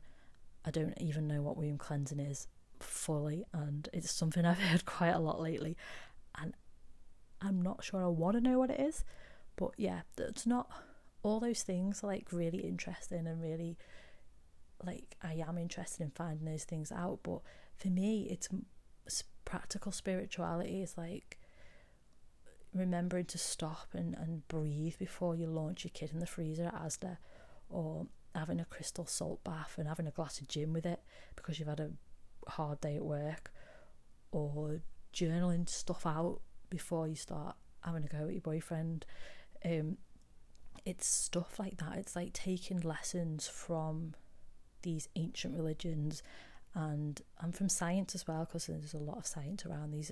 I 0.65 0.71
don't 0.71 0.97
even 0.99 1.27
know 1.27 1.41
what 1.41 1.57
womb 1.57 1.77
cleansing 1.77 2.19
is 2.19 2.47
fully, 2.79 3.45
and 3.53 3.87
it's 3.93 4.11
something 4.11 4.45
I've 4.45 4.59
heard 4.59 4.85
quite 4.85 5.11
a 5.11 5.19
lot 5.19 5.41
lately, 5.41 5.77
and 6.39 6.53
I'm 7.41 7.61
not 7.61 7.83
sure 7.83 8.03
I 8.03 8.07
want 8.07 8.35
to 8.35 8.41
know 8.41 8.59
what 8.59 8.69
it 8.69 8.79
is. 8.79 9.03
But 9.55 9.71
yeah, 9.77 10.01
it's 10.17 10.47
not 10.47 10.69
all 11.21 11.39
those 11.39 11.63
things 11.63 12.03
are 12.03 12.07
like 12.07 12.27
really 12.31 12.59
interesting 12.59 13.27
and 13.27 13.41
really 13.41 13.77
like 14.83 15.15
I 15.21 15.35
am 15.47 15.57
interested 15.57 16.01
in 16.03 16.11
finding 16.11 16.45
those 16.45 16.63
things 16.63 16.91
out, 16.91 17.19
but 17.23 17.41
for 17.77 17.87
me, 17.87 18.27
it's 18.29 18.49
practical 19.45 19.91
spirituality 19.91 20.81
is 20.81 20.97
like 20.97 21.37
remembering 22.73 23.25
to 23.25 23.37
stop 23.37 23.89
and, 23.93 24.15
and 24.15 24.47
breathe 24.47 24.97
before 24.97 25.35
you 25.35 25.45
launch 25.45 25.83
your 25.83 25.91
kid 25.93 26.11
in 26.11 26.19
the 26.19 26.25
freezer 26.25 26.65
at 26.65 26.75
Asda 26.75 27.17
or 27.69 28.07
having 28.35 28.59
a 28.59 28.65
crystal 28.65 29.05
salt 29.05 29.43
bath 29.43 29.75
and 29.77 29.87
having 29.87 30.07
a 30.07 30.11
glass 30.11 30.39
of 30.39 30.47
gin 30.47 30.73
with 30.73 30.85
it 30.85 31.01
because 31.35 31.59
you've 31.59 31.67
had 31.67 31.79
a 31.79 31.91
hard 32.47 32.81
day 32.81 32.95
at 32.95 33.05
work 33.05 33.51
or 34.31 34.81
journaling 35.13 35.69
stuff 35.69 36.05
out 36.05 36.41
before 36.69 37.07
you 37.07 37.15
start 37.15 37.55
having 37.81 38.03
a 38.03 38.07
go 38.07 38.25
at 38.25 38.33
your 38.33 38.41
boyfriend 38.41 39.05
um 39.65 39.97
it's 40.85 41.05
stuff 41.05 41.59
like 41.59 41.77
that 41.77 41.97
it's 41.97 42.15
like 42.15 42.33
taking 42.33 42.79
lessons 42.81 43.47
from 43.47 44.13
these 44.81 45.07
ancient 45.15 45.55
religions 45.55 46.23
and 46.75 47.21
I'm 47.39 47.51
from 47.51 47.69
science 47.69 48.15
as 48.15 48.27
well 48.27 48.45
because 48.45 48.65
there's 48.67 48.93
a 48.93 48.97
lot 48.97 49.17
of 49.17 49.27
science 49.27 49.65
around 49.65 49.91
these 49.91 50.11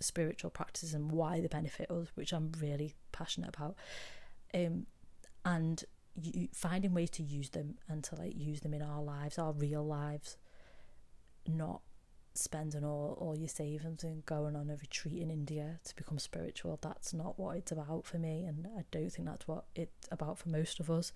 spiritual 0.00 0.50
practices 0.50 0.94
and 0.94 1.10
why 1.10 1.40
they 1.40 1.46
benefit 1.46 1.90
us, 1.90 2.08
which 2.14 2.32
I'm 2.32 2.52
really 2.60 2.94
passionate 3.12 3.54
about. 3.56 3.76
Um, 4.54 4.86
and 5.44 5.82
you, 6.20 6.48
finding 6.52 6.94
ways 6.94 7.10
to 7.10 7.22
use 7.22 7.50
them 7.50 7.76
and 7.88 8.04
to 8.04 8.16
like 8.16 8.34
use 8.36 8.60
them 8.60 8.74
in 8.74 8.82
our 8.82 9.02
lives, 9.02 9.38
our 9.38 9.52
real 9.52 9.84
lives, 9.84 10.36
not 11.46 11.80
spending 12.34 12.84
all, 12.84 13.16
all 13.20 13.36
your 13.36 13.48
savings 13.48 14.04
and 14.04 14.24
going 14.24 14.56
on 14.56 14.70
a 14.70 14.76
retreat 14.76 15.20
in 15.20 15.30
India 15.30 15.78
to 15.84 15.96
become 15.96 16.18
spiritual. 16.18 16.78
That's 16.80 17.12
not 17.12 17.38
what 17.38 17.56
it's 17.56 17.72
about 17.72 18.06
for 18.06 18.18
me, 18.18 18.44
and 18.44 18.66
I 18.78 18.84
don't 18.90 19.10
think 19.10 19.28
that's 19.28 19.48
what 19.48 19.64
it's 19.74 20.08
about 20.10 20.38
for 20.38 20.48
most 20.48 20.80
of 20.80 20.90
us. 20.90 21.12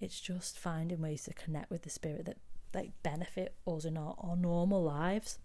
It's 0.00 0.20
just 0.20 0.58
finding 0.58 1.00
ways 1.00 1.24
to 1.24 1.32
connect 1.32 1.70
with 1.70 1.82
the 1.82 1.90
spirit 1.90 2.26
that 2.26 2.38
like 2.74 2.92
benefit 3.02 3.54
us 3.66 3.84
in 3.84 3.96
our, 3.96 4.14
our 4.18 4.36
normal 4.36 4.82
lives. 4.82 5.38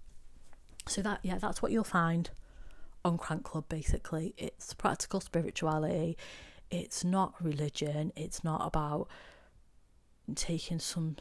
So 0.88 1.02
that 1.04 1.20
yeah, 1.24 1.38
that's 1.38 1.62
what 1.62 1.72
you'll 1.72 1.84
find 1.84 2.30
on 3.06 3.18
Crank 3.18 3.44
Club 3.44 3.66
basically. 3.70 4.34
It's 4.38 4.74
practical 4.74 5.22
spirituality. 5.22 6.18
It's 6.72 7.04
not 7.04 7.36
religion. 7.44 8.13
It's 8.16 8.44
not 8.44 8.66
about 8.66 9.10
taking 10.36 10.80
some 10.80 11.18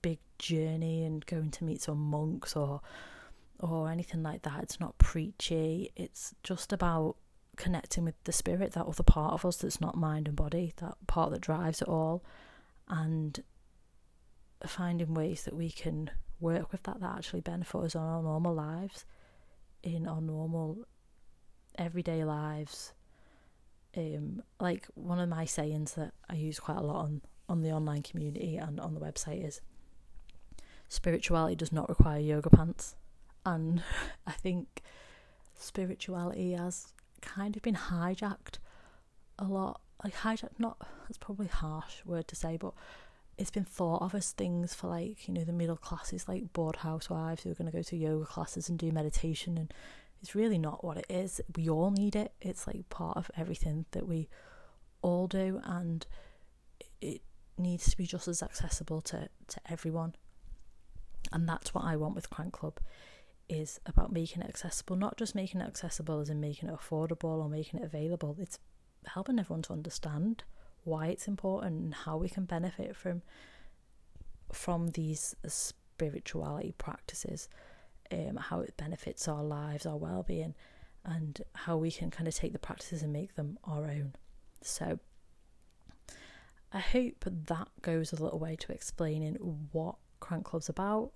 big 0.00 0.20
journey 0.38 1.04
and 1.04 1.26
going 1.26 1.50
to 1.50 1.64
meet 1.64 1.82
some 1.82 1.98
monks 1.98 2.56
or 2.56 2.80
or 3.58 3.90
anything 3.90 4.22
like 4.22 4.42
that. 4.42 4.62
It's 4.62 4.80
not 4.80 4.96
preachy. 4.98 5.90
It's 5.96 6.34
just 6.42 6.72
about 6.72 7.16
connecting 7.56 8.04
with 8.04 8.14
the 8.24 8.32
spirit, 8.32 8.72
that 8.72 8.86
other 8.86 9.02
part 9.02 9.34
of 9.34 9.44
us 9.44 9.58
that's 9.58 9.80
not 9.80 9.96
mind 9.96 10.28
and 10.28 10.36
body, 10.36 10.72
that 10.78 10.94
part 11.06 11.30
that 11.30 11.42
drives 11.42 11.82
it 11.82 11.88
all, 11.88 12.24
and 12.88 13.42
finding 14.66 15.12
ways 15.12 15.44
that 15.44 15.54
we 15.54 15.70
can 15.70 16.10
work 16.40 16.72
with 16.72 16.82
that 16.84 17.00
that 17.00 17.16
actually 17.16 17.42
benefit 17.42 17.82
us 17.82 17.94
on 17.94 18.02
our 18.02 18.22
normal 18.22 18.54
lives, 18.54 19.04
in 19.82 20.08
our 20.08 20.22
normal 20.22 20.86
everyday 21.76 22.24
lives. 22.24 22.94
Um, 23.96 24.42
like 24.60 24.86
one 24.94 25.18
of 25.18 25.28
my 25.28 25.44
sayings 25.44 25.94
that 25.94 26.12
I 26.28 26.34
use 26.34 26.60
quite 26.60 26.78
a 26.78 26.82
lot 26.82 27.04
on 27.04 27.22
on 27.48 27.62
the 27.62 27.72
online 27.72 28.02
community 28.02 28.56
and 28.56 28.78
on 28.78 28.94
the 28.94 29.00
website 29.00 29.44
is 29.44 29.60
spirituality 30.88 31.56
does 31.56 31.72
not 31.72 31.88
require 31.88 32.20
yoga 32.20 32.50
pants, 32.50 32.94
and 33.44 33.82
I 34.26 34.32
think 34.32 34.82
spirituality 35.58 36.52
has 36.52 36.92
kind 37.20 37.56
of 37.56 37.62
been 37.62 37.74
hijacked 37.74 38.58
a 39.38 39.44
lot. 39.44 39.80
Like 40.04 40.14
hijacked, 40.14 40.58
not 40.58 40.78
that's 41.08 41.18
probably 41.18 41.48
harsh 41.48 42.04
word 42.04 42.28
to 42.28 42.36
say, 42.36 42.56
but 42.56 42.72
it's 43.40 43.50
been 43.50 43.64
thought 43.64 44.02
of 44.02 44.14
as 44.14 44.32
things 44.32 44.74
for 44.74 44.88
like 44.88 45.26
you 45.26 45.34
know 45.34 45.44
the 45.44 45.52
middle 45.52 45.76
classes 45.76 46.28
like 46.28 46.52
bored 46.52 46.76
housewives 46.76 47.42
who 47.42 47.50
are 47.50 47.54
going 47.54 47.70
to 47.70 47.76
go 47.76 47.82
to 47.82 47.96
yoga 47.96 48.26
classes 48.26 48.68
and 48.68 48.78
do 48.78 48.92
meditation 48.92 49.56
and 49.56 49.72
it's 50.20 50.34
really 50.34 50.58
not 50.58 50.84
what 50.84 50.96
it 50.96 51.06
is 51.08 51.40
we 51.56 51.68
all 51.68 51.90
need 51.90 52.14
it 52.14 52.32
it's 52.40 52.66
like 52.66 52.88
part 52.90 53.16
of 53.16 53.30
everything 53.36 53.86
that 53.92 54.06
we 54.06 54.28
all 55.02 55.26
do 55.26 55.60
and 55.64 56.06
it 57.00 57.22
needs 57.58 57.90
to 57.90 57.96
be 57.96 58.06
just 58.06 58.28
as 58.28 58.42
accessible 58.42 59.00
to, 59.02 59.28
to 59.48 59.60
everyone. 59.68 60.14
And 61.32 61.48
that's 61.48 61.74
what 61.74 61.84
I 61.84 61.96
want 61.96 62.14
with 62.14 62.30
Crank 62.30 62.52
Club 62.52 62.80
is 63.48 63.80
about 63.86 64.12
making 64.12 64.42
it 64.42 64.48
accessible, 64.48 64.96
not 64.96 65.16
just 65.16 65.34
making 65.34 65.60
it 65.60 65.66
accessible 65.66 66.20
as 66.20 66.30
in 66.30 66.40
making 66.40 66.68
it 66.68 66.74
affordable 66.74 67.42
or 67.42 67.48
making 67.48 67.80
it 67.80 67.86
available. 67.86 68.36
It's 68.38 68.58
helping 69.06 69.38
everyone 69.38 69.62
to 69.62 69.72
understand 69.72 70.44
why 70.84 71.08
it's 71.08 71.28
important 71.28 71.82
and 71.82 71.94
how 71.94 72.16
we 72.16 72.28
can 72.28 72.44
benefit 72.44 72.96
from 72.96 73.22
from 74.52 74.88
these 74.88 75.36
spirituality 75.46 76.74
practices, 76.76 77.48
um, 78.12 78.36
how 78.36 78.60
it 78.60 78.76
benefits 78.76 79.28
our 79.28 79.42
lives, 79.42 79.86
our 79.86 79.96
well 79.96 80.22
being, 80.22 80.54
and 81.04 81.40
how 81.54 81.76
we 81.76 81.90
can 81.90 82.10
kind 82.10 82.28
of 82.28 82.34
take 82.34 82.52
the 82.52 82.58
practices 82.58 83.02
and 83.02 83.12
make 83.12 83.34
them 83.34 83.58
our 83.64 83.84
own. 83.84 84.14
So 84.62 84.98
I 86.72 86.78
hope 86.78 87.24
that 87.24 87.68
goes 87.82 88.12
a 88.12 88.22
little 88.22 88.38
way 88.38 88.56
to 88.56 88.72
explaining 88.72 89.34
what 89.72 89.96
Crank 90.20 90.44
Club's 90.44 90.68
about, 90.68 91.12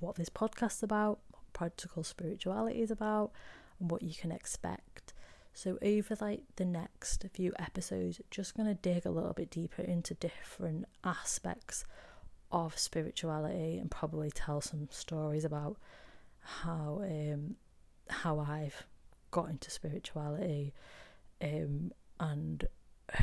what 0.00 0.16
this 0.16 0.28
podcast's 0.28 0.82
about, 0.82 1.20
what 1.30 1.52
practical 1.52 2.04
spirituality 2.04 2.82
is 2.82 2.90
about, 2.90 3.32
and 3.80 3.90
what 3.90 4.02
you 4.02 4.14
can 4.14 4.30
expect. 4.30 5.12
So 5.54 5.78
over 5.82 6.16
like 6.20 6.42
the 6.56 6.64
next 6.64 7.24
few 7.34 7.52
episodes, 7.58 8.20
just 8.30 8.56
gonna 8.56 8.74
dig 8.74 9.04
a 9.04 9.10
little 9.10 9.32
bit 9.32 9.50
deeper 9.50 9.82
into 9.82 10.14
different 10.14 10.86
aspects 11.04 11.84
of 12.50 12.78
spirituality 12.78 13.78
and 13.78 13.90
probably 13.90 14.30
tell 14.30 14.60
some 14.60 14.88
stories 14.90 15.44
about 15.44 15.78
how 16.42 17.00
um 17.02 17.56
how 18.08 18.38
I've 18.38 18.84
got 19.30 19.48
into 19.48 19.70
spirituality 19.70 20.74
um 21.40 21.92
and 22.20 22.66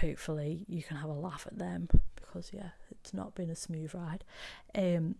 hopefully 0.02 0.66
you 0.68 0.82
can 0.84 0.98
have 0.98 1.10
a 1.10 1.14
laugh 1.14 1.46
at 1.48 1.58
them 1.58 1.90
because 2.16 2.52
yeah 2.54 2.70
it's 2.92 3.14
not 3.14 3.36
been 3.36 3.50
a 3.50 3.56
smooth 3.56 3.94
ride 3.94 4.24
um 4.76 5.16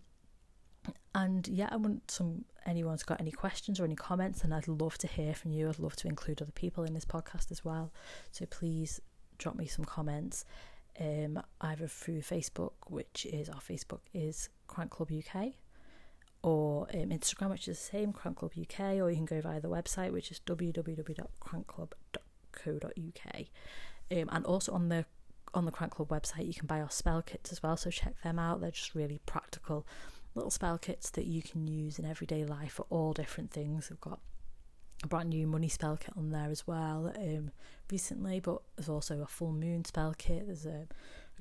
and 1.14 1.46
yeah, 1.48 1.68
I 1.70 1.76
want 1.76 2.10
some 2.10 2.44
anyone's 2.66 3.02
got 3.02 3.20
any 3.20 3.32
questions 3.32 3.80
or 3.80 3.84
any 3.84 3.96
comments, 3.96 4.42
and 4.44 4.54
I'd 4.54 4.68
love 4.68 4.96
to 4.98 5.06
hear 5.06 5.34
from 5.34 5.52
you. 5.52 5.68
I'd 5.68 5.78
love 5.78 5.96
to 5.96 6.08
include 6.08 6.40
other 6.40 6.52
people 6.52 6.84
in 6.84 6.94
this 6.94 7.04
podcast 7.04 7.50
as 7.50 7.64
well. 7.64 7.92
So 8.30 8.46
please 8.46 9.00
drop 9.38 9.56
me 9.56 9.66
some 9.66 9.84
comments, 9.84 10.44
um, 11.00 11.42
either 11.60 11.86
through 11.86 12.20
Facebook, 12.20 12.72
which 12.86 13.26
is 13.30 13.48
our 13.48 13.60
Facebook 13.60 14.00
is 14.14 14.48
Crank 14.68 14.90
Club 14.90 15.10
UK, 15.10 15.54
or 16.42 16.88
um, 16.94 17.10
Instagram, 17.10 17.50
which 17.50 17.68
is 17.68 17.78
the 17.78 17.84
same 17.84 18.12
Crank 18.12 18.38
Club 18.38 18.52
UK, 18.60 18.80
or 18.96 19.10
you 19.10 19.16
can 19.16 19.26
go 19.26 19.40
via 19.40 19.60
the 19.60 19.68
website, 19.68 20.12
which 20.12 20.30
is 20.30 20.40
www.crankclub.co.uk. 20.46 23.36
Um, 24.12 24.28
and 24.32 24.46
also 24.46 24.72
on 24.72 24.88
the 24.88 25.04
on 25.52 25.64
the 25.64 25.72
Crank 25.72 25.92
Club 25.92 26.08
website, 26.08 26.46
you 26.46 26.54
can 26.54 26.66
buy 26.66 26.80
our 26.80 26.90
spell 26.90 27.22
kits 27.22 27.52
as 27.52 27.62
well. 27.62 27.76
So 27.76 27.90
check 27.90 28.20
them 28.22 28.38
out; 28.38 28.60
they're 28.60 28.70
just 28.70 28.94
really 28.94 29.20
practical 29.26 29.86
little 30.34 30.50
spell 30.50 30.78
kits 30.78 31.10
that 31.10 31.26
you 31.26 31.42
can 31.42 31.66
use 31.66 31.98
in 31.98 32.04
everyday 32.04 32.44
life 32.44 32.74
for 32.74 32.86
all 32.90 33.12
different 33.12 33.50
things. 33.50 33.90
We've 33.90 34.00
got 34.00 34.20
a 35.02 35.06
brand 35.06 35.30
new 35.30 35.46
money 35.46 35.68
spell 35.68 35.96
kit 35.96 36.14
on 36.16 36.30
there 36.30 36.50
as 36.50 36.66
well 36.66 37.12
um, 37.16 37.50
recently, 37.90 38.40
but 38.40 38.60
there's 38.76 38.88
also 38.88 39.22
a 39.22 39.26
full 39.26 39.52
moon 39.52 39.84
spell 39.84 40.14
kit. 40.16 40.46
There's 40.46 40.66
a, 40.66 40.80
a 40.80 40.86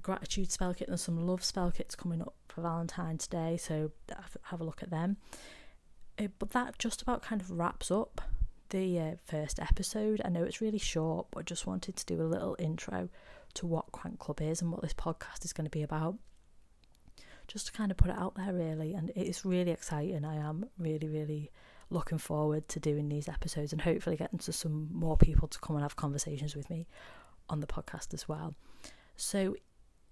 gratitude 0.01 0.51
spell 0.51 0.73
kit 0.73 0.87
and 0.87 0.99
some 0.99 1.25
love 1.25 1.43
spell 1.43 1.71
kits 1.71 1.95
coming 1.95 2.21
up 2.21 2.33
for 2.47 2.61
Valentine's 2.61 3.27
Day, 3.27 3.57
so 3.57 3.91
have 4.43 4.61
a 4.61 4.63
look 4.63 4.83
at 4.83 4.89
them. 4.89 5.17
Uh, 6.17 6.27
but 6.37 6.51
that 6.51 6.77
just 6.79 7.01
about 7.01 7.21
kind 7.21 7.41
of 7.41 7.51
wraps 7.51 7.91
up 7.91 8.21
the 8.69 8.99
uh, 8.99 9.11
first 9.23 9.59
episode. 9.59 10.21
I 10.23 10.29
know 10.29 10.43
it's 10.43 10.61
really 10.61 10.77
short, 10.77 11.27
but 11.31 11.39
I 11.39 11.43
just 11.43 11.65
wanted 11.65 11.95
to 11.95 12.05
do 12.05 12.21
a 12.21 12.23
little 12.23 12.55
intro 12.59 13.09
to 13.55 13.65
what 13.67 13.91
Crank 13.91 14.19
Club 14.19 14.41
is 14.41 14.61
and 14.61 14.71
what 14.71 14.81
this 14.81 14.93
podcast 14.93 15.43
is 15.43 15.53
going 15.53 15.65
to 15.65 15.71
be 15.71 15.81
about 15.83 16.15
just 17.49 17.65
to 17.65 17.71
kind 17.71 17.89
of 17.89 17.97
put 17.97 18.11
it 18.11 18.17
out 18.17 18.35
there 18.35 18.53
really 18.53 18.93
and 18.93 19.11
it's 19.15 19.43
really 19.43 19.71
exciting 19.71 20.23
i 20.23 20.35
am 20.35 20.65
really 20.77 21.07
really 21.07 21.49
looking 21.89 22.19
forward 22.19 22.67
to 22.67 22.79
doing 22.79 23.09
these 23.09 23.27
episodes 23.27 23.73
and 23.73 23.81
hopefully 23.81 24.15
getting 24.15 24.37
to 24.37 24.53
some 24.53 24.87
more 24.91 25.17
people 25.17 25.47
to 25.47 25.59
come 25.59 25.75
and 25.75 25.83
have 25.83 25.95
conversations 25.95 26.55
with 26.55 26.69
me 26.69 26.87
on 27.49 27.59
the 27.59 27.67
podcast 27.67 28.13
as 28.13 28.29
well 28.29 28.53
so 29.17 29.55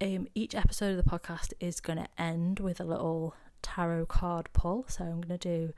um, 0.01 0.27
each 0.35 0.55
episode 0.55 0.97
of 0.97 1.03
the 1.03 1.09
podcast 1.09 1.53
is 1.59 1.79
going 1.79 1.97
to 1.97 2.07
end 2.17 2.59
with 2.59 2.79
a 2.79 2.83
little 2.83 3.35
tarot 3.61 4.05
card 4.05 4.49
pull 4.53 4.85
so 4.87 5.03
i'm 5.03 5.21
going 5.21 5.37
to 5.37 5.49
do 5.49 5.73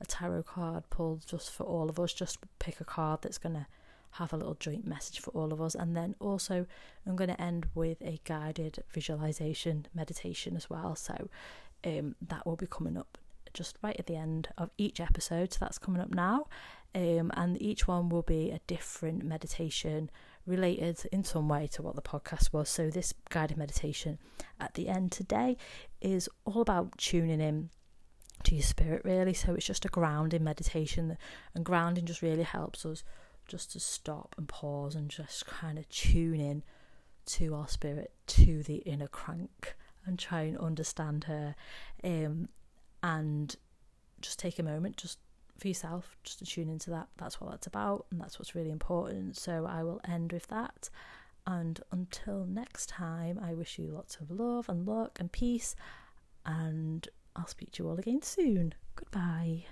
a 0.00 0.04
tarot 0.04 0.42
card 0.42 0.84
pull 0.90 1.20
just 1.26 1.50
for 1.50 1.64
all 1.64 1.88
of 1.88 1.98
us 1.98 2.12
just 2.12 2.38
pick 2.58 2.80
a 2.80 2.84
card 2.84 3.20
that's 3.22 3.38
going 3.38 3.54
to 3.54 3.66
have 4.12 4.32
a 4.32 4.36
little 4.36 4.54
joint 4.54 4.86
message 4.86 5.20
for 5.20 5.30
all 5.30 5.52
of 5.52 5.60
us. 5.60 5.74
And 5.74 5.96
then 5.96 6.14
also, 6.20 6.66
I'm 7.06 7.16
going 7.16 7.30
to 7.30 7.40
end 7.40 7.66
with 7.74 8.00
a 8.02 8.20
guided 8.24 8.82
visualization 8.92 9.86
meditation 9.94 10.56
as 10.56 10.68
well. 10.68 10.94
So, 10.94 11.28
um, 11.84 12.14
that 12.28 12.46
will 12.46 12.56
be 12.56 12.66
coming 12.66 12.96
up 12.96 13.18
just 13.54 13.76
right 13.82 13.96
at 13.98 14.06
the 14.06 14.16
end 14.16 14.48
of 14.56 14.70
each 14.76 15.00
episode. 15.00 15.52
So, 15.52 15.58
that's 15.60 15.78
coming 15.78 16.02
up 16.02 16.14
now. 16.14 16.46
Um, 16.94 17.30
and 17.34 17.60
each 17.60 17.88
one 17.88 18.10
will 18.10 18.22
be 18.22 18.50
a 18.50 18.60
different 18.66 19.24
meditation 19.24 20.10
related 20.46 21.06
in 21.12 21.24
some 21.24 21.48
way 21.48 21.66
to 21.68 21.82
what 21.82 21.94
the 21.94 22.02
podcast 22.02 22.52
was. 22.52 22.68
So, 22.68 22.90
this 22.90 23.14
guided 23.30 23.56
meditation 23.56 24.18
at 24.60 24.74
the 24.74 24.88
end 24.88 25.12
today 25.12 25.56
is 26.00 26.28
all 26.44 26.62
about 26.62 26.98
tuning 26.98 27.40
in 27.40 27.70
to 28.44 28.54
your 28.54 28.62
spirit, 28.62 29.02
really. 29.04 29.34
So, 29.34 29.54
it's 29.54 29.66
just 29.66 29.84
a 29.84 29.88
grounding 29.88 30.44
meditation, 30.44 31.16
and 31.54 31.64
grounding 31.64 32.06
just 32.06 32.22
really 32.22 32.42
helps 32.42 32.84
us 32.84 33.04
just 33.48 33.72
to 33.72 33.80
stop 33.80 34.34
and 34.38 34.48
pause 34.48 34.94
and 34.94 35.10
just 35.10 35.46
kind 35.46 35.78
of 35.78 35.88
tune 35.88 36.40
in 36.40 36.62
to 37.24 37.54
our 37.54 37.68
spirit, 37.68 38.12
to 38.26 38.62
the 38.62 38.76
inner 38.78 39.08
crank, 39.08 39.76
and 40.06 40.18
try 40.18 40.42
and 40.42 40.58
understand 40.58 41.24
her. 41.24 41.54
Um, 42.02 42.48
and 43.02 43.54
just 44.20 44.38
take 44.38 44.58
a 44.58 44.62
moment, 44.62 44.96
just 44.96 45.18
for 45.62 45.68
yourself, 45.68 46.16
just 46.24 46.40
to 46.40 46.44
tune 46.44 46.68
into 46.68 46.90
that. 46.90 47.08
That's 47.16 47.40
what 47.40 47.50
that's 47.50 47.66
about, 47.66 48.06
and 48.10 48.20
that's 48.20 48.38
what's 48.38 48.54
really 48.54 48.70
important. 48.70 49.36
So 49.36 49.64
I 49.64 49.82
will 49.82 50.00
end 50.06 50.32
with 50.32 50.48
that. 50.48 50.90
And 51.46 51.80
until 51.90 52.44
next 52.44 52.88
time, 52.88 53.40
I 53.42 53.54
wish 53.54 53.78
you 53.78 53.86
lots 53.88 54.16
of 54.16 54.30
love 54.30 54.68
and 54.68 54.86
luck 54.86 55.18
and 55.18 55.32
peace. 55.32 55.74
And 56.44 57.08
I'll 57.34 57.46
speak 57.46 57.72
to 57.72 57.82
you 57.82 57.88
all 57.88 57.98
again 57.98 58.22
soon. 58.22 58.74
Goodbye. 58.96 59.64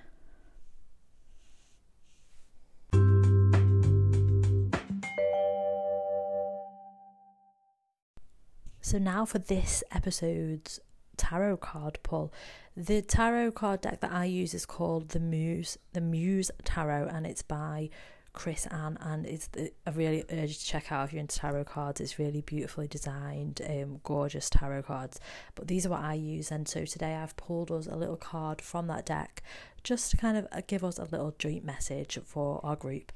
So 8.81 8.99
now 8.99 9.25
for 9.25 9.39
this 9.39 9.85
episode's 9.93 10.81
tarot 11.21 11.59
card 11.59 11.99
pull. 12.03 12.33
The 12.77 13.03
tarot 13.03 13.53
card 13.53 13.83
deck 13.83 14.01
that 14.01 14.13
I 14.13 14.25
use 14.25 14.55
is 14.55 14.65
called 14.65 15.11
the 15.11 15.21
Muse, 15.21 15.77
the 15.93 16.01
Muse 16.01 16.51
Tarot, 16.65 17.09
and 17.15 17.27
it's 17.27 17.43
by 17.43 17.91
Chris-Anne, 18.33 18.97
and 19.01 19.27
it's 19.27 19.49
the, 19.49 19.73
I 19.87 19.91
really 19.91 20.25
urge 20.31 20.51
you 20.51 20.55
to 20.55 20.65
check 20.65 20.93
out 20.93 21.05
if 21.05 21.13
you're 21.13 21.21
into 21.21 21.37
tarot 21.37 21.65
cards. 21.65 22.01
It's 22.01 22.19
really 22.19 22.41
beautifully 22.41 22.89
designed, 22.89 23.61
um, 23.69 24.01
gorgeous 24.03 24.49
tarot 24.49 24.85
cards. 24.85 25.21
But 25.57 25.69
these 25.69 25.85
are 25.85 25.91
what 25.91 26.05
I 26.05 26.15
use, 26.15 26.51
and 26.51 26.67
so 26.67 26.85
today 26.85 27.15
I've 27.17 27.37
pulled 27.37 27.71
us 27.71 27.87
a 27.87 27.97
little 27.97 28.17
card 28.17 28.63
from 28.63 28.87
that 28.87 29.05
deck, 29.05 29.43
just 29.85 30.11
to 30.13 30.17
kind 30.17 30.37
of 30.39 30.47
uh, 30.53 30.63
give 30.67 30.85
us 30.85 30.99
a 30.99 31.05
little 31.05 31.35
joint 31.39 31.65
message 31.65 32.19
for 32.25 32.61
our 32.65 32.77
group. 32.77 33.13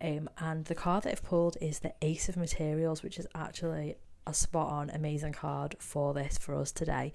Um, 0.00 0.28
and 0.38 0.64
the 0.66 0.74
card 0.74 1.04
that 1.04 1.12
I've 1.12 1.22
pulled 1.22 1.56
is 1.60 1.78
the 1.78 1.94
Ace 2.02 2.28
of 2.28 2.36
Materials, 2.36 3.02
which 3.02 3.18
is 3.18 3.26
actually 3.34 3.94
a 4.26 4.34
spot 4.34 4.68
on 4.68 4.90
amazing 4.90 5.32
card 5.32 5.76
for 5.78 6.12
this 6.12 6.36
for 6.36 6.56
us 6.56 6.72
today. 6.72 7.12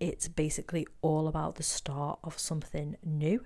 It's 0.00 0.28
basically 0.28 0.86
all 1.02 1.28
about 1.28 1.56
the 1.56 1.62
start 1.62 2.18
of 2.24 2.38
something 2.38 2.96
new. 3.04 3.44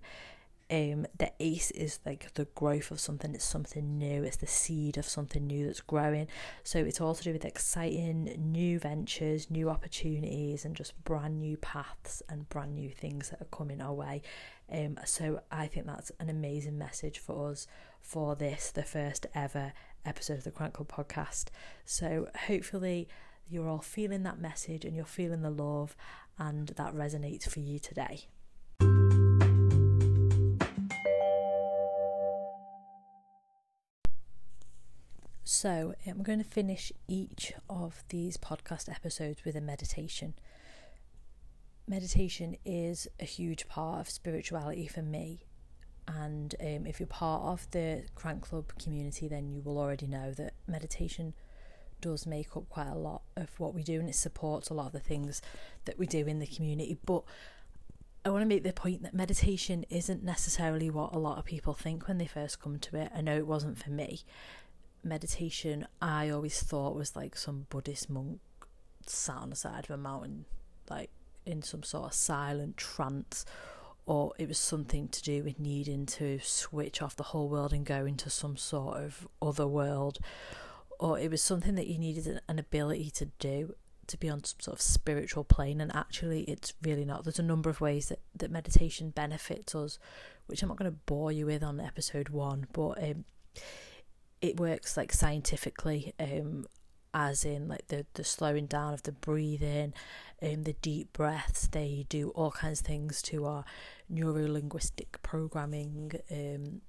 Um, 0.71 1.07
the 1.19 1.31
ace 1.41 1.71
is 1.73 2.01
like 2.07 2.33
the 2.35 2.47
growth 2.55 2.91
of 2.91 2.99
something, 2.99 3.35
it's 3.35 3.45
something 3.45 3.99
new, 3.99 4.23
it's 4.23 4.39
the 4.39 4.47
seed 4.47 4.97
of 4.97 5.05
something 5.05 5.47
new 5.47 5.67
that's 5.67 5.83
growing. 5.83 6.27
So 6.63 6.79
it's 6.79 7.03
all 7.03 7.15
to 7.15 7.23
do 7.23 7.33
with 7.33 7.45
exciting 7.45 8.35
new 8.39 8.79
ventures, 8.79 9.51
new 9.51 9.69
opportunities, 9.69 10.65
and 10.65 10.75
just 10.75 11.05
brand 11.05 11.39
new 11.39 11.59
paths 11.59 12.23
and 12.31 12.49
brand 12.49 12.75
new 12.75 12.91
things 12.91 13.29
that 13.29 13.43
are 13.43 13.57
coming 13.57 13.83
our 13.83 13.93
way. 13.93 14.23
Um, 14.73 14.99
so 15.05 15.43
I 15.51 15.67
think 15.67 15.87
that's 15.87 16.11
an 16.19 16.31
amazing 16.31 16.79
message 16.79 17.19
for 17.19 17.51
us 17.51 17.67
for 18.01 18.35
this, 18.35 18.71
the 18.71 18.83
first 18.83 19.27
ever 19.35 19.75
episode 20.07 20.39
of 20.39 20.45
the 20.45 20.51
Crank 20.51 20.75
Club 20.75 20.89
podcast. 20.89 21.47
So 21.85 22.29
hopefully 22.47 23.09
you're 23.49 23.69
all 23.69 23.81
feeling 23.81 24.23
that 24.25 24.39
message 24.39 24.85
and 24.85 24.97
you're 24.97 25.05
feeling 25.05 25.43
the 25.43 25.51
love 25.51 25.97
and 26.39 26.69
that 26.69 26.95
resonates 26.95 27.49
for 27.49 27.61
you 27.61 27.79
today. 27.79 28.27
So, 35.47 35.95
I'm 36.07 36.23
going 36.23 36.43
to 36.43 36.49
finish 36.49 36.91
each 37.07 37.53
of 37.69 38.03
these 38.09 38.37
podcast 38.37 38.91
episodes 38.91 39.45
with 39.45 39.57
a 39.57 39.61
meditation. 39.61 40.35
Meditation 41.87 42.57
is 42.65 43.07
a 43.21 43.25
huge 43.25 43.69
part 43.69 44.01
of 44.01 44.11
spirituality 44.11 44.87
for 44.87 45.03
me 45.03 45.45
and 46.07 46.55
um, 46.61 46.87
if 46.87 47.01
you're 47.01 47.07
part 47.07 47.43
of 47.43 47.71
the 47.71 48.05
Crank 48.15 48.43
Club 48.43 48.73
community, 48.79 49.29
then 49.29 49.49
you 49.51 49.63
will 49.63 49.79
already 49.79 50.07
know 50.07 50.33
that 50.33 50.55
meditation 50.67 51.35
does 52.05 52.27
make 52.27 52.55
up 52.55 52.69
quite 52.69 52.91
a 52.91 52.95
lot 52.95 53.23
of 53.35 53.59
what 53.59 53.73
we 53.73 53.83
do 53.83 53.99
and 53.99 54.11
it 54.11 54.15
supports 54.15 54.69
a 54.69 54.75
lot 54.75 54.89
of 54.89 54.93
the 54.93 55.01
things 55.01 55.41
that 55.87 55.99
we 55.99 56.07
do 56.07 56.27
in 56.27 56.39
the 56.39 56.47
community. 56.47 56.99
But 57.03 57.25
I 58.27 58.29
want 58.29 58.43
to 58.43 58.47
make 58.47 58.63
the 58.63 58.75
point 58.75 59.03
that 59.05 59.15
meditation 59.15 59.87
isn't 59.89 60.23
necessarily 60.23 60.91
what 60.91 61.15
a 61.15 61.19
lot 61.19 61.39
of 61.39 61.47
people 61.47 61.73
think 61.73 62.07
when 62.07 62.19
they 62.19 62.27
first 62.27 62.61
come 62.61 62.79
to 62.79 62.97
it. 62.97 63.11
I 63.17 63.23
know 63.23 63.39
it 63.39 63.47
wasn't 63.47 63.79
for 63.79 63.89
me. 63.89 64.21
Meditation, 65.03 65.87
I 66.03 66.29
always 66.29 66.63
thought 66.63 66.95
was 66.95 67.17
like 67.17 67.39
some 67.39 67.69
Buddhist 67.71 68.11
monk 68.11 68.41
sat 69.07 69.37
on 69.37 69.49
the 69.49 69.57
side 69.57 69.85
of 69.85 69.91
a 69.91 69.97
mountain, 69.97 70.45
like 70.91 71.09
in 71.47 71.63
some 71.63 71.83
sort 71.83 72.05
of 72.05 72.13
silent 72.13 72.77
trance, 72.77 73.47
or 74.05 74.35
it 74.39 74.47
was 74.47 74.59
something 74.59 75.09
to 75.09 75.23
do 75.23 75.43
with 75.43 75.59
needing 75.59 76.05
to 76.05 76.39
switch 76.41 77.01
off 77.01 77.17
the 77.17 77.23
whole 77.23 77.49
world 77.49 77.73
and 77.73 77.87
go 77.87 78.05
into 78.05 78.29
some 78.29 78.59
sort 78.59 78.99
of 78.99 79.27
other 79.41 79.67
world, 79.67 80.19
or 81.05 81.19
it 81.19 81.31
was 81.31 81.43
something 81.43 81.75
that 81.75 81.87
you 81.87 81.99
needed 81.99 82.41
an 82.49 82.59
ability 82.59 83.11
to 83.11 83.27
do 83.39 83.75
to 84.07 84.17
be 84.17 84.29
on 84.31 84.43
some 84.43 84.61
sort 84.61 84.75
of 84.77 84.81
spiritual 84.81 85.45
plane 85.45 85.79
and 85.81 85.95
actually 85.95 86.45
it's 86.45 86.73
really 86.83 87.05
not. 87.05 87.25
There's 87.25 87.39
a 87.39 87.43
number 87.43 87.69
of 87.69 87.83
ways 87.83 88.09
that, 88.09 88.21
that 88.37 88.51
meditation 88.51 89.11
benefits 89.11 89.75
us 89.75 89.99
which 90.47 90.63
i'm 90.63 90.69
not 90.69 90.79
going 90.79 90.91
to 90.91 90.99
bore 91.07 91.31
you 91.31 91.47
with 91.47 91.63
on 91.63 91.79
episode 91.79 92.31
one 92.31 92.67
but 92.73 93.03
um, 93.03 93.25
it 94.41 94.59
works 94.59 94.97
like 94.97 95.13
scientifically 95.13 96.15
um, 96.19 96.65
as 97.13 97.45
in 97.45 97.69
like 97.69 97.87
the, 97.89 98.07
the 98.15 98.25
slowing 98.25 98.67
down 98.67 98.95
of 98.95 99.03
the 99.03 99.13
breathing 99.13 99.93
um, 100.43 100.63
the 100.63 100.75
deep 100.75 101.13
breaths 101.13 101.69
they 101.69 102.07
do 102.09 102.31
all 102.31 102.51
kinds 102.51 102.81
of 102.81 102.87
things 102.87 103.21
to 103.23 103.45
our 103.45 103.65
neuro-linguistic 104.09 105.21
programming 105.23 106.13
um, 106.31 106.81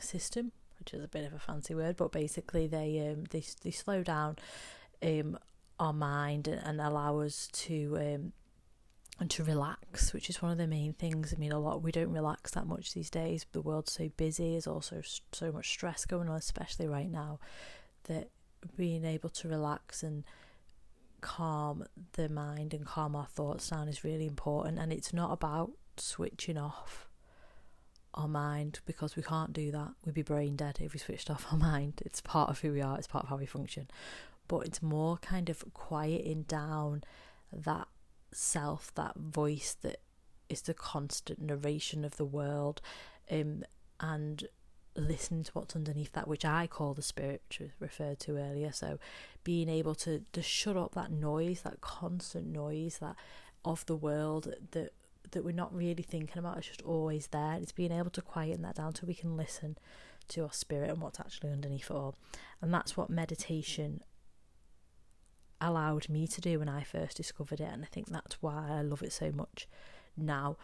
system 0.00 0.52
which 0.88 0.98
is 0.98 1.04
a 1.04 1.08
bit 1.08 1.26
of 1.26 1.32
a 1.34 1.38
fancy 1.38 1.74
word 1.74 1.96
but 1.96 2.12
basically 2.12 2.66
they 2.66 3.08
um, 3.10 3.24
they, 3.30 3.42
they 3.62 3.70
slow 3.70 4.02
down 4.02 4.36
um, 5.02 5.38
our 5.78 5.92
mind 5.92 6.48
and, 6.48 6.80
allow 6.80 7.20
us 7.20 7.48
to 7.52 7.96
um, 8.00 8.32
and 9.20 9.30
to 9.30 9.44
relax, 9.44 10.12
which 10.12 10.30
is 10.30 10.40
one 10.40 10.52
of 10.52 10.58
the 10.58 10.66
main 10.66 10.92
things. 10.92 11.34
I 11.34 11.40
mean, 11.40 11.52
a 11.52 11.58
lot 11.58 11.82
we 11.82 11.92
don't 11.92 12.12
relax 12.12 12.52
that 12.52 12.66
much 12.66 12.94
these 12.94 13.10
days. 13.10 13.46
The 13.52 13.60
world's 13.60 13.92
so 13.92 14.10
busy. 14.16 14.52
There's 14.52 14.66
also 14.66 15.02
so 15.32 15.52
much 15.52 15.68
stress 15.68 16.04
going 16.04 16.28
on, 16.28 16.36
especially 16.36 16.86
right 16.86 17.10
now. 17.10 17.40
That 18.04 18.30
being 18.76 19.04
able 19.04 19.28
to 19.30 19.48
relax 19.48 20.02
and 20.02 20.24
calm 21.20 21.84
the 22.12 22.28
mind 22.28 22.74
and 22.74 22.86
calm 22.86 23.16
our 23.16 23.26
thoughts 23.26 23.70
down 23.70 23.88
is 23.88 24.04
really 24.04 24.26
important. 24.26 24.78
And 24.78 24.92
it's 24.92 25.12
not 25.12 25.32
about 25.32 25.72
switching 25.96 26.58
off 26.58 27.07
our 28.14 28.28
mind 28.28 28.80
because 28.86 29.16
we 29.16 29.22
can't 29.22 29.52
do 29.52 29.70
that. 29.72 29.90
We'd 30.04 30.14
be 30.14 30.22
brain 30.22 30.56
dead 30.56 30.78
if 30.80 30.92
we 30.92 30.98
switched 30.98 31.30
off 31.30 31.46
our 31.52 31.58
mind. 31.58 32.02
It's 32.04 32.20
part 32.20 32.50
of 32.50 32.60
who 32.60 32.72
we 32.72 32.80
are. 32.80 32.98
It's 32.98 33.06
part 33.06 33.24
of 33.24 33.30
how 33.30 33.36
we 33.36 33.46
function 33.46 33.88
but 34.48 34.66
it's 34.66 34.82
more 34.82 35.18
kind 35.18 35.48
of 35.48 35.62
quieting 35.74 36.42
down 36.42 37.04
that 37.52 37.86
self, 38.32 38.92
that 38.94 39.14
voice 39.16 39.76
that 39.82 40.00
is 40.48 40.62
the 40.62 40.74
constant 40.74 41.40
narration 41.40 42.04
of 42.04 42.16
the 42.16 42.24
world, 42.24 42.80
um, 43.30 43.62
and 44.00 44.48
listening 44.96 45.44
to 45.44 45.52
what's 45.52 45.76
underneath 45.76 46.12
that, 46.12 46.26
which 46.26 46.44
I 46.44 46.66
call 46.66 46.94
the 46.94 47.02
spirit, 47.02 47.42
which 47.48 47.60
was 47.60 47.70
referred 47.78 48.18
to 48.20 48.38
earlier. 48.38 48.72
So, 48.72 48.98
being 49.44 49.68
able 49.68 49.94
to 49.96 50.24
to 50.32 50.42
shut 50.42 50.76
up 50.76 50.94
that 50.94 51.12
noise, 51.12 51.60
that 51.62 51.82
constant 51.82 52.46
noise, 52.46 52.98
that 52.98 53.16
of 53.64 53.84
the 53.86 53.96
world 53.96 54.54
that 54.70 54.92
that 55.32 55.44
we're 55.44 55.52
not 55.52 55.74
really 55.74 56.02
thinking 56.02 56.38
about. 56.38 56.58
It's 56.58 56.68
just 56.68 56.82
always 56.82 57.28
there. 57.28 57.58
It's 57.60 57.72
being 57.72 57.92
able 57.92 58.10
to 58.10 58.22
quieten 58.22 58.62
that 58.62 58.76
down 58.76 58.94
so 58.94 59.06
we 59.06 59.14
can 59.14 59.36
listen 59.36 59.76
to 60.28 60.42
our 60.42 60.52
spirit 60.52 60.90
and 60.90 61.00
what's 61.00 61.20
actually 61.20 61.50
underneath 61.50 61.90
it 61.90 61.94
all. 61.94 62.16
And 62.60 62.72
that's 62.72 62.96
what 62.96 63.10
meditation 63.10 64.02
allowed 65.60 66.08
me 66.08 66.26
to 66.26 66.40
do 66.40 66.58
when 66.58 66.68
I 66.68 66.82
first 66.82 67.16
discovered 67.16 67.60
it, 67.60 67.70
and 67.72 67.82
I 67.82 67.86
think 67.86 68.08
that's 68.08 68.40
why 68.40 68.68
I 68.70 68.82
love 68.82 69.02
it 69.02 69.12
so 69.12 69.32
much 69.32 69.68
now. 70.16 70.56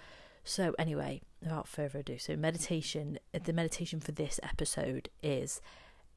So, 0.44 0.74
anyway, 0.79 1.22
without 1.40 1.66
further 1.66 2.00
ado, 2.00 2.18
so 2.18 2.37
meditation, 2.37 3.18
the 3.33 3.53
meditation 3.53 4.00
for 4.00 4.12
this 4.12 4.38
episode 4.42 5.09
is 5.22 5.61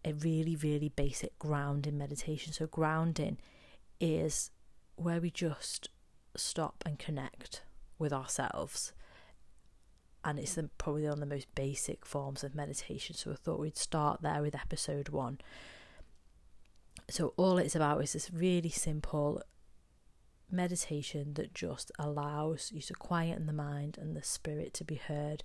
a 0.03 0.13
really, 0.13 0.55
really 0.55 0.89
basic 0.89 1.39
grounding 1.39 1.97
meditation. 1.97 2.53
So, 2.53 2.67
grounding 2.67 3.37
is 3.99 4.51
where 4.95 5.21
we 5.21 5.31
just 5.31 5.89
stop 6.35 6.83
and 6.85 6.99
connect 6.99 7.61
with 7.99 8.13
ourselves. 8.13 8.93
And 10.23 10.39
it's 10.39 10.55
the, 10.55 10.69
probably 10.77 11.03
one 11.03 11.13
of 11.13 11.19
the 11.19 11.25
most 11.25 11.53
basic 11.55 12.05
forms 12.05 12.43
of 12.43 12.55
meditation. 12.55 13.15
So, 13.15 13.31
I 13.31 13.35
thought 13.35 13.59
we'd 13.59 13.77
start 13.77 14.21
there 14.21 14.41
with 14.41 14.55
episode 14.55 15.09
one. 15.09 15.39
So, 17.09 17.33
all 17.37 17.57
it's 17.57 17.75
about 17.75 18.03
is 18.03 18.13
this 18.13 18.31
really 18.31 18.69
simple 18.69 19.41
meditation 20.51 21.33
that 21.35 21.53
just 21.53 21.91
allows 21.99 22.71
you 22.73 22.81
to 22.81 22.93
quieten 22.93 23.45
the 23.45 23.53
mind 23.53 23.97
and 23.99 24.15
the 24.15 24.23
spirit 24.23 24.73
to 24.75 24.83
be 24.83 24.95
heard. 24.95 25.43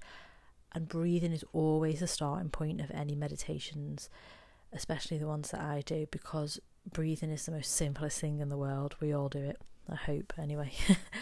And 0.72 0.88
breathing 0.88 1.32
is 1.32 1.44
always 1.52 2.00
the 2.00 2.06
starting 2.06 2.50
point 2.50 2.80
of 2.80 2.90
any 2.90 3.14
meditations, 3.14 4.08
especially 4.72 5.18
the 5.18 5.26
ones 5.26 5.50
that 5.50 5.60
I 5.60 5.82
do, 5.84 6.06
because 6.10 6.58
breathing 6.90 7.30
is 7.30 7.46
the 7.46 7.52
most 7.52 7.74
simplest 7.74 8.20
thing 8.20 8.40
in 8.40 8.48
the 8.48 8.56
world. 8.56 8.96
We 9.00 9.12
all 9.12 9.28
do 9.28 9.38
it, 9.38 9.60
I 9.88 9.96
hope, 9.96 10.32
anyway. 10.38 10.72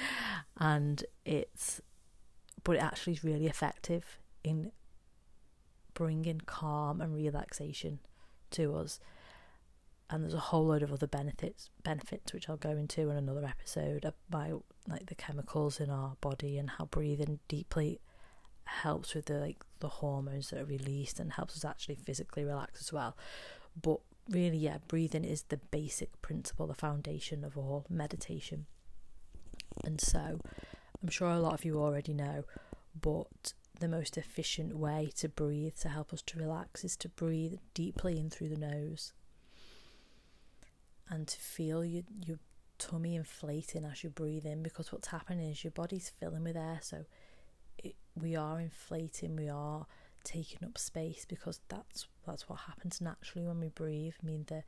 and 0.58 1.04
it's, 1.24 1.80
but 2.64 2.76
it 2.76 2.82
actually 2.82 3.14
is 3.14 3.24
really 3.24 3.46
effective 3.46 4.18
in 4.44 4.72
bringing 5.94 6.40
calm 6.46 7.00
and 7.00 7.14
relaxation 7.14 7.98
to 8.50 8.74
us 8.74 9.00
and 10.10 10.24
there's 10.24 10.34
a 10.34 10.38
whole 10.38 10.66
load 10.66 10.82
of 10.82 10.92
other 10.92 11.06
benefits 11.06 11.70
benefits 11.84 12.32
which 12.32 12.48
I'll 12.48 12.56
go 12.56 12.70
into 12.70 13.10
in 13.10 13.16
another 13.16 13.44
episode 13.44 14.04
about 14.04 14.64
like 14.88 15.06
the 15.06 15.14
chemicals 15.14 15.80
in 15.80 15.88
our 15.88 16.16
body 16.20 16.58
and 16.58 16.68
how 16.70 16.86
breathing 16.86 17.38
deeply 17.48 18.00
helps 18.64 19.14
with 19.14 19.26
the 19.26 19.38
like 19.38 19.64
the 19.78 19.88
hormones 19.88 20.50
that 20.50 20.60
are 20.60 20.64
released 20.64 21.20
and 21.20 21.32
helps 21.32 21.56
us 21.56 21.64
actually 21.64 21.94
physically 21.94 22.44
relax 22.44 22.80
as 22.80 22.92
well. 22.92 23.16
But 23.80 24.00
really, 24.30 24.58
yeah, 24.58 24.78
breathing 24.88 25.24
is 25.24 25.42
the 25.44 25.56
basic 25.56 26.20
principle, 26.22 26.66
the 26.66 26.74
foundation 26.74 27.44
of 27.44 27.56
all 27.56 27.86
meditation. 27.88 28.66
And 29.84 30.00
so, 30.00 30.40
I'm 31.02 31.08
sure 31.08 31.30
a 31.30 31.38
lot 31.38 31.54
of 31.54 31.64
you 31.64 31.78
already 31.78 32.14
know, 32.14 32.44
but 33.00 33.52
the 33.78 33.88
most 33.88 34.16
efficient 34.16 34.76
way 34.76 35.10
to 35.16 35.28
breathe 35.28 35.74
to 35.80 35.88
help 35.88 36.12
us 36.12 36.22
to 36.22 36.38
relax 36.38 36.84
is 36.84 36.96
to 36.96 37.08
breathe 37.08 37.54
deeply 37.74 38.18
in 38.18 38.28
through 38.30 38.50
the 38.50 38.56
nose 38.56 39.12
and 41.08 41.26
to 41.26 41.38
feel 41.38 41.84
your, 41.84 42.02
your 42.24 42.38
tummy 42.78 43.16
inflating 43.16 43.84
as 43.84 44.04
you 44.04 44.10
breathe 44.10 44.44
in 44.44 44.62
because 44.62 44.92
what's 44.92 45.08
happening 45.08 45.50
is 45.50 45.64
your 45.64 45.70
body's 45.70 46.12
filling 46.20 46.44
with 46.44 46.56
air 46.56 46.78
so 46.82 47.04
it, 47.78 47.94
we 48.14 48.36
are 48.36 48.60
inflating 48.60 49.34
we 49.34 49.48
are 49.48 49.86
taking 50.24 50.66
up 50.66 50.76
space 50.76 51.26
because 51.28 51.60
that's 51.68 52.06
that's 52.30 52.48
what 52.48 52.60
happens 52.60 53.00
naturally 53.00 53.46
when 53.46 53.60
we 53.60 53.68
breathe 53.68 54.14
I 54.22 54.26
mean 54.26 54.44
the 54.48 54.62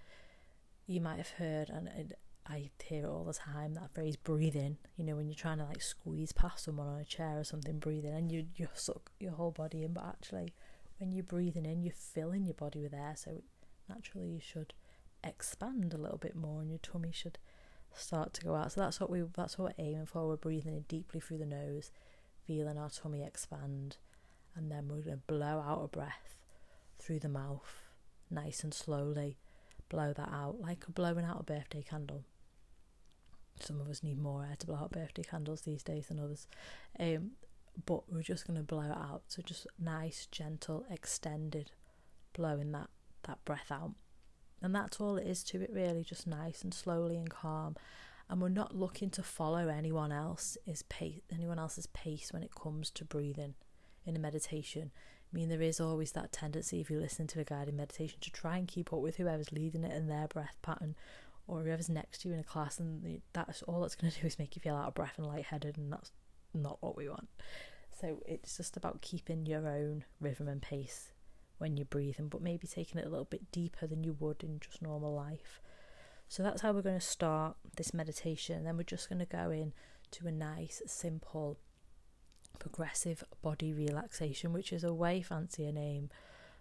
you 0.86 1.00
might 1.00 1.18
have 1.18 1.30
heard 1.30 1.70
and 1.70 2.14
I 2.46 2.70
hear 2.82 3.04
it 3.04 3.08
all 3.08 3.24
the 3.24 3.32
time 3.32 3.74
that 3.74 3.94
phrase 3.94 4.16
breathing 4.16 4.78
you 4.96 5.04
know 5.04 5.16
when 5.16 5.28
you're 5.28 5.34
trying 5.34 5.58
to 5.58 5.64
like 5.64 5.82
squeeze 5.82 6.32
past 6.32 6.64
someone 6.64 6.88
on 6.88 7.00
a 7.00 7.04
chair 7.04 7.38
or 7.38 7.44
something 7.44 7.78
breathing 7.78 8.14
and 8.14 8.30
you 8.30 8.46
you 8.56 8.68
suck 8.74 9.10
your 9.20 9.32
whole 9.32 9.52
body 9.52 9.84
in 9.84 9.92
but 9.92 10.04
actually 10.04 10.52
when 10.98 11.12
you're 11.12 11.22
breathing 11.22 11.66
in 11.66 11.82
you're 11.82 11.94
filling 11.94 12.44
your 12.44 12.54
body 12.54 12.80
with 12.80 12.94
air 12.94 13.14
so 13.16 13.42
naturally 13.88 14.26
you 14.26 14.40
should 14.40 14.74
expand 15.24 15.94
a 15.94 15.98
little 15.98 16.18
bit 16.18 16.34
more 16.34 16.60
and 16.60 16.70
your 16.70 16.80
tummy 16.80 17.12
should 17.12 17.38
start 17.94 18.32
to 18.34 18.42
go 18.42 18.54
out. 18.54 18.72
So 18.72 18.80
that's 18.80 19.00
what 19.00 19.10
we 19.10 19.22
that's 19.36 19.58
what 19.58 19.74
we're 19.78 19.84
aiming 19.84 20.06
for. 20.06 20.26
We're 20.26 20.36
breathing 20.36 20.74
in 20.74 20.84
deeply 20.88 21.20
through 21.20 21.38
the 21.38 21.46
nose, 21.46 21.90
feeling 22.46 22.78
our 22.78 22.90
tummy 22.90 23.22
expand, 23.22 23.96
and 24.56 24.70
then 24.70 24.88
we're 24.88 25.02
gonna 25.02 25.18
blow 25.26 25.60
out 25.60 25.84
a 25.84 25.88
breath 25.88 26.36
through 27.02 27.20
the 27.20 27.28
mouth, 27.28 27.82
nice 28.30 28.62
and 28.62 28.72
slowly. 28.72 29.38
Blow 29.88 30.12
that 30.12 30.30
out 30.32 30.60
like 30.60 30.86
blowing 30.88 31.24
out 31.24 31.40
a 31.40 31.42
birthday 31.42 31.82
candle. 31.82 32.24
Some 33.60 33.80
of 33.80 33.88
us 33.88 34.02
need 34.02 34.18
more 34.18 34.44
air 34.44 34.56
to 34.58 34.66
blow 34.66 34.76
out 34.76 34.92
birthday 34.92 35.22
candles 35.22 35.62
these 35.62 35.82
days 35.82 36.06
than 36.06 36.18
others. 36.18 36.46
Um, 36.98 37.32
but 37.84 38.10
we're 38.10 38.22
just 38.22 38.46
gonna 38.46 38.62
blow 38.62 38.90
it 38.90 38.96
out. 38.96 39.22
So 39.28 39.42
just 39.42 39.66
nice, 39.78 40.26
gentle, 40.26 40.84
extended 40.90 41.72
blowing 42.32 42.72
that 42.72 42.88
that 43.24 43.44
breath 43.44 43.70
out. 43.70 43.92
And 44.60 44.74
that's 44.74 45.00
all 45.00 45.16
it 45.16 45.26
is 45.26 45.42
to 45.44 45.60
it, 45.60 45.70
really, 45.72 46.04
just 46.04 46.26
nice 46.26 46.62
and 46.62 46.72
slowly 46.72 47.16
and 47.16 47.28
calm. 47.28 47.76
And 48.30 48.40
we're 48.40 48.48
not 48.48 48.76
looking 48.76 49.10
to 49.10 49.22
follow 49.22 49.68
anyone 49.68 50.12
else's 50.12 50.82
pace, 50.88 51.20
anyone 51.32 51.58
else's 51.58 51.86
pace 51.86 52.32
when 52.32 52.42
it 52.42 52.54
comes 52.54 52.90
to 52.92 53.04
breathing 53.04 53.54
in 54.06 54.16
a 54.16 54.20
meditation. 54.20 54.92
I 55.32 55.36
mean, 55.36 55.48
there 55.48 55.62
is 55.62 55.80
always 55.80 56.12
that 56.12 56.32
tendency, 56.32 56.80
if 56.80 56.90
you 56.90 57.00
listen 57.00 57.26
to 57.28 57.40
a 57.40 57.44
guided 57.44 57.74
meditation, 57.74 58.18
to 58.20 58.30
try 58.30 58.58
and 58.58 58.68
keep 58.68 58.92
up 58.92 59.00
with 59.00 59.16
whoever's 59.16 59.52
leading 59.52 59.84
it 59.84 59.92
and 59.92 60.10
their 60.10 60.28
breath 60.28 60.56
pattern, 60.60 60.94
or 61.46 61.62
whoever's 61.62 61.88
next 61.88 62.22
to 62.22 62.28
you 62.28 62.34
in 62.34 62.40
a 62.40 62.44
class, 62.44 62.78
and 62.78 63.22
that's 63.32 63.62
all 63.62 63.80
that's 63.80 63.94
going 63.94 64.10
to 64.12 64.20
do 64.20 64.26
is 64.26 64.38
make 64.38 64.54
you 64.56 64.60
feel 64.60 64.76
out 64.76 64.88
of 64.88 64.94
breath 64.94 65.14
and 65.16 65.26
lightheaded, 65.26 65.78
and 65.78 65.92
that's 65.92 66.12
not 66.52 66.78
what 66.80 66.96
we 66.96 67.08
want. 67.08 67.28
So 67.98 68.20
it's 68.26 68.56
just 68.56 68.76
about 68.76 69.00
keeping 69.00 69.46
your 69.46 69.66
own 69.66 70.04
rhythm 70.20 70.48
and 70.48 70.60
pace 70.60 71.12
when 71.58 71.76
you're 71.76 71.86
breathing, 71.86 72.28
but 72.28 72.42
maybe 72.42 72.66
taking 72.66 73.00
it 73.00 73.06
a 73.06 73.10
little 73.10 73.24
bit 73.24 73.52
deeper 73.52 73.86
than 73.86 74.04
you 74.04 74.16
would 74.18 74.42
in 74.42 74.58
just 74.60 74.82
normal 74.82 75.14
life. 75.14 75.62
So 76.28 76.42
that's 76.42 76.62
how 76.62 76.72
we're 76.72 76.82
going 76.82 76.98
to 76.98 77.06
start 77.06 77.56
this 77.76 77.94
meditation. 77.94 78.64
Then 78.64 78.76
we're 78.76 78.82
just 78.82 79.08
going 79.08 79.20
to 79.20 79.26
go 79.26 79.50
in 79.50 79.72
to 80.12 80.26
a 80.26 80.32
nice, 80.32 80.82
simple, 80.86 81.58
progressive 82.58 83.24
body 83.42 83.72
relaxation, 83.72 84.52
which 84.52 84.72
is 84.72 84.84
a 84.84 84.94
way 84.94 85.22
fancier 85.22 85.72
name 85.72 86.10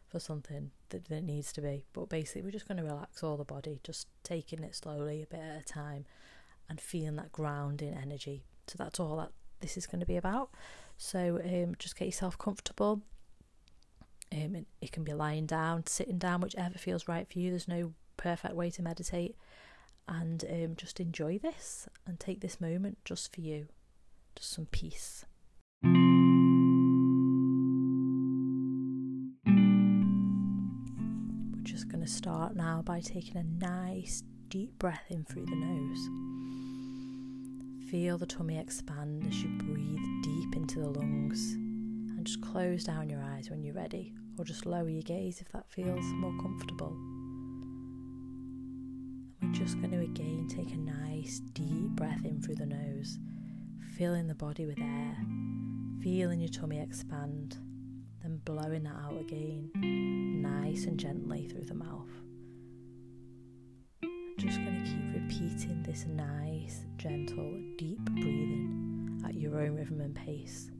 for 0.08 0.20
something 0.20 0.72
that, 0.90 1.06
that 1.06 1.24
needs 1.24 1.54
to 1.54 1.62
be. 1.62 1.86
But 1.94 2.10
basically, 2.10 2.42
we're 2.42 2.52
just 2.52 2.68
going 2.68 2.78
to 2.78 2.84
relax 2.84 3.24
all 3.24 3.38
the 3.38 3.46
body, 3.46 3.80
just 3.84 4.08
taking 4.24 4.64
it 4.64 4.76
slowly, 4.76 5.24
a 5.24 5.26
bit 5.26 5.40
at 5.40 5.62
a 5.62 5.66
time, 5.66 6.06
and 6.70 6.80
feeling 6.80 7.16
that 7.16 7.32
grounding 7.32 7.94
energy. 7.94 8.44
So 8.68 8.76
that's 8.78 9.00
all 9.00 9.18
that 9.18 9.32
this 9.62 9.78
is 9.78 9.88
going 9.88 10.02
to 10.02 10.06
be 10.06 10.18
about. 10.18 10.50
So 10.98 11.40
um, 11.44 11.76
just 11.80 11.96
get 11.96 12.06
yourself 12.06 12.38
comfortable. 12.38 13.02
Um, 14.34 14.66
it 14.82 14.92
can 14.92 15.04
be 15.04 15.14
lying 15.14 15.46
down, 15.46 15.86
sitting 15.88 16.18
down, 16.18 16.42
whichever 16.42 16.78
feels 16.78 17.08
right 17.08 17.28
for 17.32 17.40
you. 17.40 17.50
There's 17.50 17.68
no 17.68 17.94
perfect 18.18 18.56
way 18.56 18.70
to 18.72 18.82
meditate. 18.82 19.36
And 20.08 20.44
um, 20.50 20.76
just 20.76 21.00
enjoy 21.00 21.38
this 21.38 21.88
and 22.06 22.20
take 22.20 22.42
this 22.42 22.60
moment 22.60 22.98
just 23.06 23.34
for 23.34 23.42
you, 23.42 23.68
just 24.36 24.52
some 24.52 24.66
peace. 24.66 25.26
Going 32.02 32.08
to 32.08 32.18
start 32.18 32.56
now 32.56 32.82
by 32.82 33.00
taking 33.00 33.38
a 33.38 33.44
nice 33.64 34.24
deep 34.50 34.80
breath 34.80 35.04
in 35.12 35.24
through 35.24 35.46
the 35.46 35.56
nose. 35.56 36.10
Feel 37.92 38.18
the 38.18 38.26
tummy 38.26 38.58
expand 38.58 39.24
as 39.28 39.44
you 39.44 39.50
breathe 39.60 40.24
deep 40.24 40.56
into 40.56 40.80
the 40.80 40.90
lungs. 40.90 41.54
And 41.54 42.26
just 42.26 42.42
close 42.42 42.86
down 42.86 43.08
your 43.08 43.22
eyes 43.22 43.52
when 43.52 43.62
you're 43.62 43.76
ready, 43.76 44.16
or 44.40 44.46
just 44.46 44.66
lower 44.66 44.90
your 44.90 45.04
gaze 45.04 45.42
if 45.42 45.52
that 45.52 45.70
feels 45.70 46.04
more 46.14 46.34
comfortable. 46.42 46.98
We're 49.44 49.52
just 49.52 49.80
going 49.80 49.92
to 49.92 50.00
again 50.00 50.48
take 50.50 50.74
a 50.74 50.78
nice 50.78 51.40
deep 51.54 51.90
breath 51.90 52.26
in 52.26 52.42
through 52.42 52.56
the 52.56 52.66
nose, 52.66 53.20
filling 53.96 54.26
the 54.28 54.34
body 54.34 54.66
with 54.66 54.80
air, 54.80 55.18
feeling 56.02 56.40
your 56.40 56.50
tummy 56.50 56.80
expand, 56.80 57.58
then 58.22 58.42
blowing 58.46 58.84
that 58.84 58.96
out 58.96 59.20
again, 59.20 59.72
nice 60.42 60.86
and 60.86 61.00
gently 61.00 61.48
through 61.48 61.66
the 61.66 61.74
mouth 61.76 62.08
I'm 64.42 64.48
just 64.48 64.58
going 64.60 64.84
to 64.84 64.90
keep 64.90 65.14
repeating 65.14 65.84
this 65.84 66.06
nice, 66.08 66.86
gentle, 66.98 67.62
deep 67.78 68.00
breathing 68.00 69.22
at 69.24 69.36
your 69.36 69.62
own 69.62 69.76
rhythm 69.76 70.02
and 70.02 70.16
pace. 70.16 70.72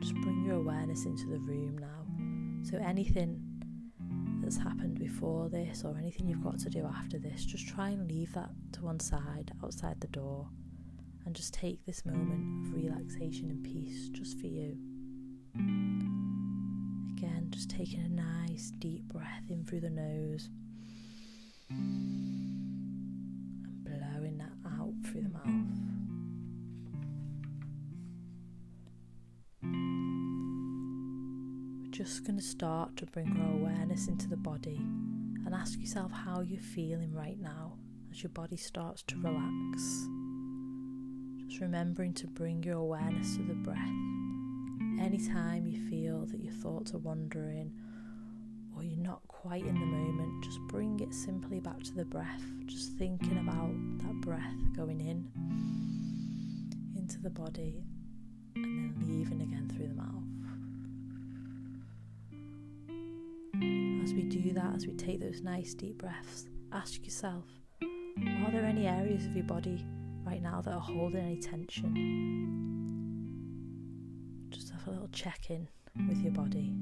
Just 0.00 0.14
bring 0.22 0.44
your 0.46 0.56
awareness 0.56 1.04
into 1.04 1.26
the 1.26 1.38
room 1.38 1.78
now. 1.78 2.68
So, 2.70 2.76
anything 2.76 3.40
that's 4.40 4.56
happened 4.56 5.00
before 5.00 5.48
this 5.48 5.82
or 5.84 5.96
anything 5.98 6.28
you've 6.28 6.44
got 6.44 6.58
to 6.60 6.70
do 6.70 6.86
after 6.86 7.18
this, 7.18 7.44
just 7.44 7.66
try 7.66 7.88
and 7.88 8.08
leave 8.08 8.32
that 8.34 8.50
to 8.72 8.82
one 8.82 9.00
side 9.00 9.52
outside 9.64 10.00
the 10.00 10.08
door 10.08 10.48
and 11.24 11.34
just 11.34 11.54
take 11.54 11.84
this 11.86 12.04
moment 12.04 12.66
of 12.66 12.74
relaxation 12.74 13.50
and 13.50 13.62
peace 13.64 14.08
just 14.10 14.38
for 14.40 14.46
you. 14.46 14.76
Again, 17.16 17.48
just 17.50 17.70
taking 17.70 18.00
a 18.00 18.08
nice 18.08 18.72
deep 18.78 19.04
breath 19.04 19.44
in 19.48 19.64
through 19.64 19.80
the 19.80 19.90
nose 19.90 20.48
and 21.70 22.64
blowing 23.84 24.38
that 24.38 24.52
out 24.66 24.92
through 25.06 25.22
the 25.22 25.28
mouth. 25.28 25.44
We're 31.82 31.90
just 31.92 32.24
going 32.24 32.38
to 32.38 32.44
start 32.44 32.96
to 32.96 33.06
bring 33.06 33.36
our 33.40 33.52
awareness 33.52 34.08
into 34.08 34.28
the 34.28 34.36
body 34.36 34.80
and 35.44 35.54
ask 35.54 35.78
yourself 35.78 36.10
how 36.10 36.40
you're 36.40 36.60
feeling 36.60 37.12
right 37.14 37.38
now 37.38 37.74
as 38.10 38.22
your 38.22 38.30
body 38.30 38.56
starts 38.56 39.02
to 39.04 39.16
relax. 39.20 40.08
Just 41.52 41.60
remembering 41.60 42.14
to 42.14 42.26
bring 42.28 42.62
your 42.62 42.78
awareness 42.78 43.36
to 43.36 43.42
the 43.42 43.52
breath 43.52 43.76
Anytime 44.98 45.66
you 45.66 45.86
feel 45.90 46.24
that 46.24 46.42
your 46.42 46.54
thoughts 46.54 46.94
are 46.94 46.98
wandering 46.98 47.70
or 48.74 48.82
you're 48.82 48.96
not 48.96 49.20
quite 49.28 49.66
in 49.66 49.74
the 49.74 49.84
moment, 49.84 50.42
just 50.42 50.58
bring 50.68 50.98
it 51.00 51.12
simply 51.12 51.60
back 51.60 51.82
to 51.82 51.92
the 51.92 52.06
breath, 52.06 52.40
just 52.64 52.92
thinking 52.92 53.36
about 53.36 53.70
that 53.98 54.18
breath 54.22 54.56
going 54.74 55.02
in 55.02 55.30
into 56.96 57.20
the 57.20 57.28
body 57.28 57.84
and 58.54 58.64
then 58.64 58.94
leaving 59.06 59.42
again 59.42 59.68
through 59.76 59.88
the 59.88 59.94
mouth. 59.94 60.24
As 64.02 64.14
we 64.14 64.22
do 64.22 64.54
that, 64.54 64.74
as 64.74 64.86
we 64.86 64.94
take 64.94 65.20
those 65.20 65.42
nice 65.42 65.74
deep 65.74 65.98
breaths, 65.98 66.46
ask 66.72 67.04
yourself 67.04 67.44
are 67.82 68.50
there 68.50 68.64
any 68.64 68.86
areas 68.86 69.26
of 69.26 69.36
your 69.36 69.44
body 69.44 69.84
right 70.24 70.42
now 70.42 70.60
that 70.60 70.72
are 70.72 70.80
holding 70.80 71.20
any 71.20 71.36
tension? 71.36 71.94
Just 74.50 74.70
have 74.70 74.86
a 74.86 74.90
little 74.90 75.08
check 75.08 75.50
in 75.50 75.68
with 76.08 76.22
your 76.22 76.32
body. 76.32 76.74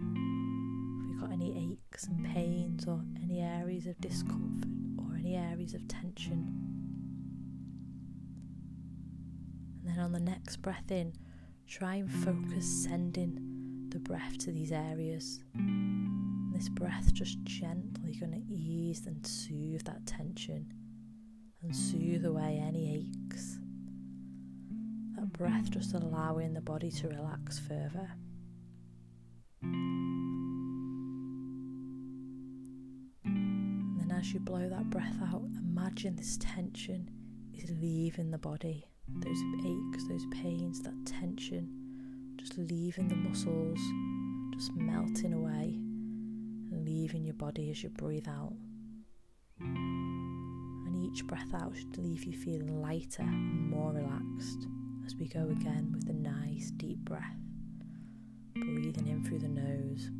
If 0.00 1.08
you've 1.08 1.20
got 1.20 1.32
any 1.32 1.72
aches 1.72 2.06
and 2.06 2.24
pains, 2.34 2.86
or 2.86 3.00
any 3.22 3.40
areas 3.40 3.86
of 3.86 4.00
discomfort, 4.00 4.68
or 4.98 5.16
any 5.16 5.36
areas 5.36 5.74
of 5.74 5.86
tension. 5.88 6.48
And 9.80 9.88
then 9.88 9.98
on 9.98 10.12
the 10.12 10.20
next 10.20 10.56
breath 10.62 10.90
in, 10.90 11.12
try 11.66 11.96
and 11.96 12.10
focus 12.10 12.66
sending 12.84 13.88
the 13.90 13.98
breath 13.98 14.38
to 14.38 14.52
these 14.52 14.72
areas. 14.72 15.40
And 15.54 16.54
this 16.54 16.68
breath 16.68 17.12
just 17.12 17.42
gently 17.44 18.14
going 18.14 18.32
to 18.32 18.52
ease 18.52 19.06
and 19.06 19.26
soothe 19.26 19.84
that 19.84 20.06
tension 20.06 20.72
and 21.64 21.74
soothe 21.74 22.24
away 22.24 22.62
any 22.64 22.94
aches 22.94 23.58
That 25.16 25.32
breath, 25.32 25.70
just 25.70 25.94
allowing 25.94 26.52
the 26.54 26.60
body 26.60 26.90
to 26.90 27.08
relax 27.08 27.58
further. 27.58 28.10
And 33.24 33.98
then 33.98 34.10
as 34.16 34.32
you 34.32 34.40
blow 34.40 34.68
that 34.68 34.90
breath 34.90 35.16
out, 35.22 35.42
imagine 35.56 36.16
this 36.16 36.36
tension 36.40 37.10
is 37.54 37.70
leaving 37.80 38.30
the 38.30 38.38
body. 38.38 38.86
Those 39.08 39.42
aches, 39.66 40.08
those 40.08 40.26
pains, 40.32 40.80
that 40.82 41.06
tension, 41.06 41.68
just 42.38 42.56
leaving 42.58 43.08
the 43.08 43.16
muscles, 43.16 43.78
just 44.54 44.74
melting 44.74 45.32
away 45.34 45.78
and 46.70 46.84
leaving 46.84 47.24
your 47.24 47.34
body 47.34 47.70
as 47.70 47.82
you 47.82 47.90
breathe 47.90 48.28
out. 48.28 48.54
Each 51.14 51.26
breath 51.28 51.54
out 51.54 51.76
should 51.76 51.96
leave 51.96 52.24
you 52.24 52.32
feeling 52.32 52.82
lighter 52.82 53.22
and 53.22 53.70
more 53.70 53.92
relaxed 53.92 54.66
as 55.06 55.14
we 55.14 55.28
go 55.28 55.48
again 55.48 55.92
with 55.94 56.08
a 56.08 56.12
nice 56.12 56.72
deep 56.72 56.98
breath, 57.04 57.38
breathing 58.56 59.06
in 59.06 59.22
through 59.22 59.38
the 59.38 59.46
nose 59.46 60.10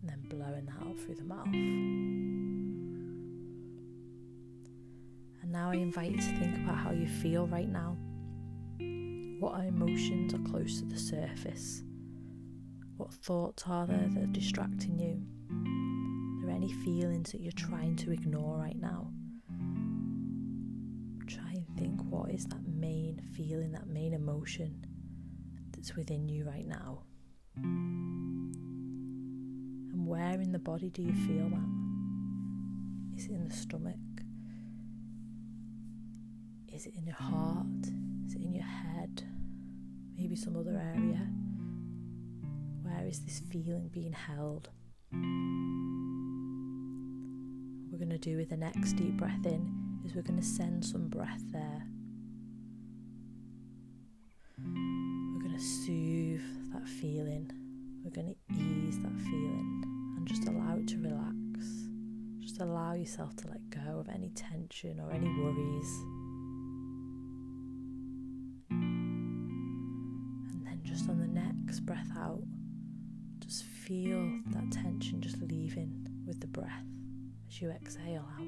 and 0.00 0.02
then 0.02 0.24
blowing 0.28 0.66
that 0.66 0.82
out 0.84 0.98
through 0.98 1.14
the 1.14 1.22
mouth. 1.22 1.46
And 1.46 1.92
now 5.52 5.70
I 5.70 5.74
invite 5.74 6.10
you 6.10 6.16
to 6.16 6.38
think 6.40 6.56
about 6.56 6.78
how 6.78 6.90
you 6.90 7.06
feel 7.06 7.46
right 7.46 7.68
now. 7.68 7.96
What 9.38 9.66
emotions 9.66 10.34
are 10.34 10.50
close 10.50 10.80
to 10.80 10.84
the 10.84 10.98
surface? 10.98 11.84
What 12.96 13.14
thoughts 13.14 13.62
are 13.68 13.86
there 13.86 14.08
that 14.14 14.20
are 14.20 14.26
distracting 14.26 14.98
you? 14.98 15.22
Any 16.66 16.74
feelings 16.82 17.30
that 17.30 17.40
you're 17.40 17.52
trying 17.52 17.94
to 17.94 18.10
ignore 18.10 18.58
right 18.58 18.74
now? 18.76 19.12
Try 21.28 21.52
and 21.52 21.64
think 21.78 22.00
what 22.10 22.32
is 22.32 22.44
that 22.46 22.66
main 22.66 23.22
feeling, 23.36 23.70
that 23.70 23.86
main 23.86 24.12
emotion 24.12 24.84
that's 25.70 25.94
within 25.94 26.28
you 26.28 26.44
right 26.44 26.66
now? 26.66 27.04
And 27.54 28.50
where 30.08 30.40
in 30.40 30.50
the 30.50 30.58
body 30.58 30.90
do 30.90 31.02
you 31.02 31.12
feel 31.12 31.48
that? 31.50 31.68
Is 33.16 33.26
it 33.26 33.30
in 33.34 33.46
the 33.48 33.54
stomach? 33.54 33.94
Is 36.74 36.86
it 36.86 36.94
in 36.96 37.06
your 37.06 37.14
heart? 37.14 37.86
Is 38.26 38.34
it 38.34 38.42
in 38.42 38.52
your 38.52 38.64
head? 38.64 39.22
Maybe 40.16 40.34
some 40.34 40.56
other 40.56 40.82
area? 40.96 41.28
Where 42.82 43.06
is 43.06 43.20
this 43.20 43.40
feeling 43.52 43.88
being 43.92 44.14
held? 44.14 44.68
We're 47.96 48.04
going 48.04 48.20
to 48.20 48.30
do 48.30 48.36
with 48.36 48.50
the 48.50 48.58
next 48.58 48.92
deep 48.92 49.16
breath 49.16 49.46
in 49.46 49.72
is 50.04 50.14
we're 50.14 50.20
going 50.20 50.38
to 50.38 50.44
send 50.44 50.84
some 50.84 51.08
breath 51.08 51.40
there 51.50 51.86
We're 54.58 55.40
going 55.40 55.56
to 55.56 55.64
soothe 55.64 56.42
that 56.74 56.86
feeling. 56.86 57.50
We're 58.04 58.10
going 58.10 58.34
to 58.34 58.54
ease 58.54 58.98
that 58.98 59.18
feeling 59.22 59.82
and 60.14 60.28
just 60.28 60.46
allow 60.46 60.76
it 60.76 60.86
to 60.88 60.98
relax. 60.98 61.88
Just 62.40 62.60
allow 62.60 62.92
yourself 62.92 63.34
to 63.36 63.48
let 63.48 63.70
go 63.70 63.98
of 63.98 64.10
any 64.10 64.28
tension 64.34 65.00
or 65.00 65.10
any 65.10 65.30
worries. 65.40 65.90
And 68.68 70.66
then 70.66 70.82
just 70.84 71.08
on 71.08 71.18
the 71.18 71.28
next 71.28 71.80
breath 71.80 72.10
out, 72.14 72.42
just 73.38 73.64
feel 73.64 74.38
that 74.48 74.70
tension 74.70 75.22
just 75.22 75.40
leaving, 75.40 76.06
with 76.26 76.40
the 76.40 76.46
breath 76.46 76.84
as 77.48 77.60
you 77.60 77.70
exhale 77.70 78.26
out. 78.38 78.46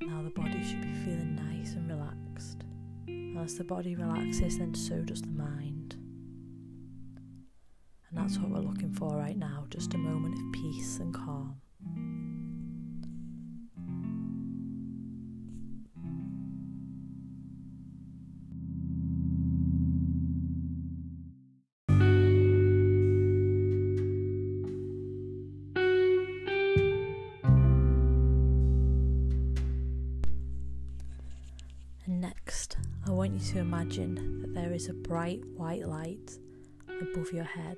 Now 0.00 0.22
the 0.22 0.30
body 0.34 0.62
should 0.62 0.82
be 0.82 0.92
feeling 1.04 1.36
nice 1.36 1.74
and 1.74 1.88
relaxed. 1.88 2.64
And 3.08 3.38
as 3.38 3.56
the 3.56 3.64
body 3.64 3.94
relaxes, 3.94 4.58
then 4.58 4.74
so 4.74 5.00
does 5.02 5.22
the 5.22 5.28
mind. 5.28 5.96
And 8.08 8.18
that's 8.18 8.38
what 8.38 8.50
we're 8.50 8.68
looking 8.68 8.92
for 8.92 9.16
right 9.16 9.36
now 9.36 9.66
just 9.68 9.94
a 9.94 9.98
moment 9.98 10.34
of 10.34 10.52
peace 10.52 10.98
and 10.98 11.12
calm. 11.12 11.60
Bright 35.06 35.40
white 35.54 35.86
light 35.86 36.36
above 36.88 37.32
your 37.32 37.44
head. 37.44 37.76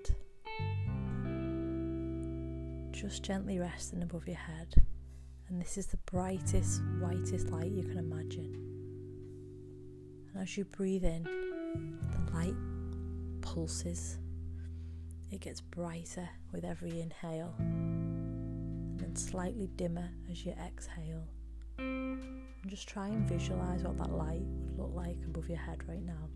Just 2.90 3.22
gently 3.22 3.58
resting 3.58 4.02
above 4.02 4.26
your 4.26 4.38
head. 4.38 4.74
And 5.48 5.60
this 5.60 5.76
is 5.76 5.86
the 5.88 5.98
brightest, 6.10 6.80
whitest 7.00 7.50
light 7.50 7.70
you 7.70 7.82
can 7.82 7.98
imagine. 7.98 8.54
And 10.32 10.42
as 10.42 10.56
you 10.56 10.64
breathe 10.64 11.04
in, 11.04 11.24
the 11.24 12.32
light 12.34 12.56
pulses. 13.42 14.18
It 15.30 15.40
gets 15.40 15.60
brighter 15.60 16.28
with 16.50 16.64
every 16.64 17.00
inhale, 17.02 17.54
and 17.58 18.98
then 18.98 19.14
slightly 19.16 19.68
dimmer 19.76 20.08
as 20.30 20.46
you 20.46 20.52
exhale. 20.52 21.28
And 21.76 22.46
just 22.66 22.88
try 22.88 23.08
and 23.08 23.28
visualize 23.28 23.82
what 23.82 23.98
that 23.98 24.12
light 24.12 24.40
would 24.40 24.78
look 24.78 24.94
like 24.94 25.18
above 25.26 25.48
your 25.50 25.58
head 25.58 25.86
right 25.86 26.02
now. 26.02 26.30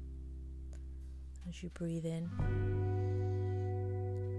As 1.48 1.62
you 1.62 1.68
breathe 1.70 2.07
in, 2.07 2.31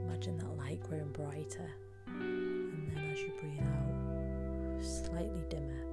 imagine 0.05 0.37
that 0.37 0.57
light 0.57 0.81
growing 0.81 1.11
brighter, 1.11 1.69
and 2.07 2.91
then 2.95 3.11
as 3.11 3.19
you 3.19 3.31
breathe 3.39 3.59
out, 3.61 4.83
slightly 4.83 5.43
dimmer. 5.49 5.83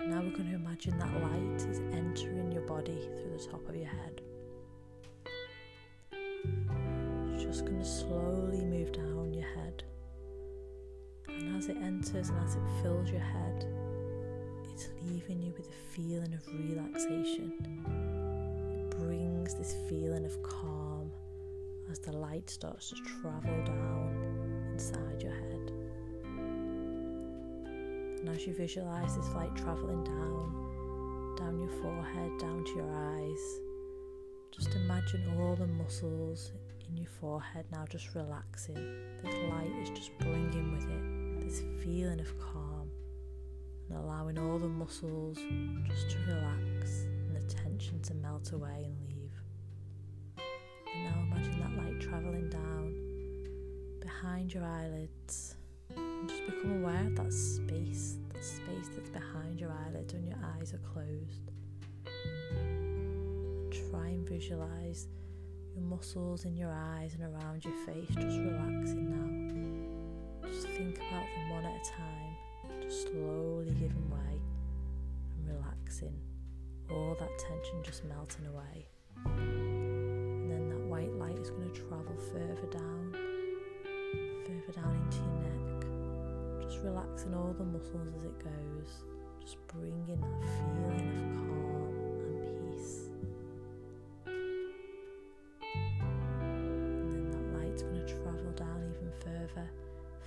And 0.00 0.10
now 0.10 0.20
we're 0.20 0.36
going 0.36 0.50
to 0.50 0.56
imagine 0.56 0.98
that 0.98 1.12
light 1.22 1.70
is 1.70 1.78
entering 1.92 2.52
your 2.52 2.66
body 2.66 3.08
through 3.16 3.36
the 3.38 3.44
top 3.50 3.66
of 3.68 3.76
your 3.76 3.88
head. 3.88 4.20
It's 7.32 7.44
just 7.44 7.64
going 7.64 7.78
to 7.78 7.84
slowly 7.84 8.64
move 8.64 8.92
down 8.92 9.32
your 9.32 9.48
head. 9.54 9.84
And 11.28 11.56
as 11.56 11.68
it 11.68 11.76
enters 11.78 12.28
and 12.28 12.44
as 12.44 12.56
it 12.56 12.62
fills 12.82 13.10
your 13.10 13.20
head, 13.20 13.64
it's 14.72 14.90
leaving 15.08 15.40
you 15.40 15.52
with 15.56 15.68
a 15.68 15.94
feeling 15.94 16.34
of 16.34 16.46
relaxation. 16.52 18.17
Brings 19.48 19.66
this 19.66 19.76
feeling 19.88 20.26
of 20.26 20.42
calm 20.42 21.10
as 21.90 21.98
the 22.00 22.12
light 22.12 22.50
starts 22.50 22.90
to 22.90 22.96
travel 22.96 23.64
down 23.64 24.68
inside 24.74 25.22
your 25.22 25.32
head. 25.32 25.72
And 28.18 28.28
as 28.28 28.46
you 28.46 28.52
visualize 28.52 29.16
this 29.16 29.30
light 29.30 29.56
traveling 29.56 30.04
down, 30.04 31.34
down 31.38 31.58
your 31.58 31.70
forehead, 31.80 32.38
down 32.38 32.62
to 32.62 32.72
your 32.74 32.94
eyes, 32.94 33.60
just 34.50 34.74
imagine 34.74 35.22
all 35.38 35.56
the 35.56 35.66
muscles 35.66 36.52
in 36.90 36.98
your 36.98 37.08
forehead 37.18 37.64
now 37.72 37.86
just 37.88 38.14
relaxing. 38.14 38.74
This 39.24 39.34
light 39.50 39.72
is 39.80 39.88
just 39.88 40.10
bringing 40.18 40.72
with 40.72 40.90
it 40.90 41.46
this 41.46 41.62
feeling 41.82 42.20
of 42.20 42.38
calm 42.38 42.90
and 43.88 43.98
allowing 43.98 44.38
all 44.38 44.58
the 44.58 44.68
muscles 44.68 45.38
just 45.86 46.10
to 46.10 46.18
relax 46.26 47.06
and 47.28 47.34
the 47.34 47.54
tension 47.54 47.98
to 48.02 48.12
melt 48.12 48.52
away 48.52 48.84
and 48.84 48.94
leave. 49.08 49.17
And 50.98 51.04
now 51.04 51.36
imagine 51.36 51.60
that 51.60 51.76
light 51.76 52.00
travelling 52.00 52.48
down 52.48 52.94
behind 54.00 54.52
your 54.52 54.64
eyelids 54.64 55.54
and 55.94 56.28
just 56.28 56.44
become 56.46 56.82
aware 56.82 57.06
of 57.06 57.16
that 57.16 57.32
space, 57.32 58.18
that 58.32 58.44
space 58.44 58.88
that's 58.94 59.10
behind 59.10 59.60
your 59.60 59.70
eyelids 59.70 60.12
when 60.14 60.26
your 60.26 60.38
eyes 60.58 60.74
are 60.74 60.78
closed. 60.78 61.50
Try 63.90 64.08
and 64.08 64.28
visualize 64.28 65.06
your 65.74 65.84
muscles 65.84 66.44
in 66.44 66.56
your 66.56 66.72
eyes 66.72 67.14
and 67.14 67.22
around 67.22 67.64
your 67.64 67.74
face 67.86 68.08
just 68.08 68.38
relaxing 68.38 69.10
now. 70.42 70.48
Just 70.48 70.66
think 70.68 70.96
about 70.96 71.26
them 71.36 71.50
one 71.50 71.64
at 71.64 71.74
a 71.74 71.90
time, 71.90 72.82
just 72.82 73.02
slowly 73.02 73.70
giving 73.72 74.10
way 74.10 74.40
and 75.36 75.48
relaxing. 75.48 76.18
All 76.90 77.16
that 77.20 77.38
tension 77.38 77.82
just 77.84 78.04
melting 78.04 78.46
away. 78.46 79.57
White 80.98 81.14
light 81.14 81.38
is 81.38 81.50
going 81.50 81.70
to 81.70 81.80
travel 81.80 82.16
further 82.32 82.66
down, 82.72 83.14
further 84.44 84.72
down 84.74 84.96
into 84.96 85.18
your 85.18 85.38
neck. 85.46 85.86
Just 86.68 86.82
relaxing 86.82 87.34
all 87.34 87.54
the 87.56 87.62
muscles 87.62 88.08
as 88.16 88.24
it 88.24 88.36
goes, 88.42 89.04
just 89.40 89.58
bringing 89.68 90.18
that 90.20 90.42
feeling 90.58 91.08
of 91.14 91.22
calm 91.38 91.94
and 92.18 92.74
peace. 92.74 93.10
And 96.66 97.06
then 97.14 97.30
that 97.30 97.46
light's 97.60 97.82
going 97.84 98.04
to 98.04 98.06
travel 98.20 98.52
down 98.56 98.82
even 98.90 99.12
further, 99.22 99.70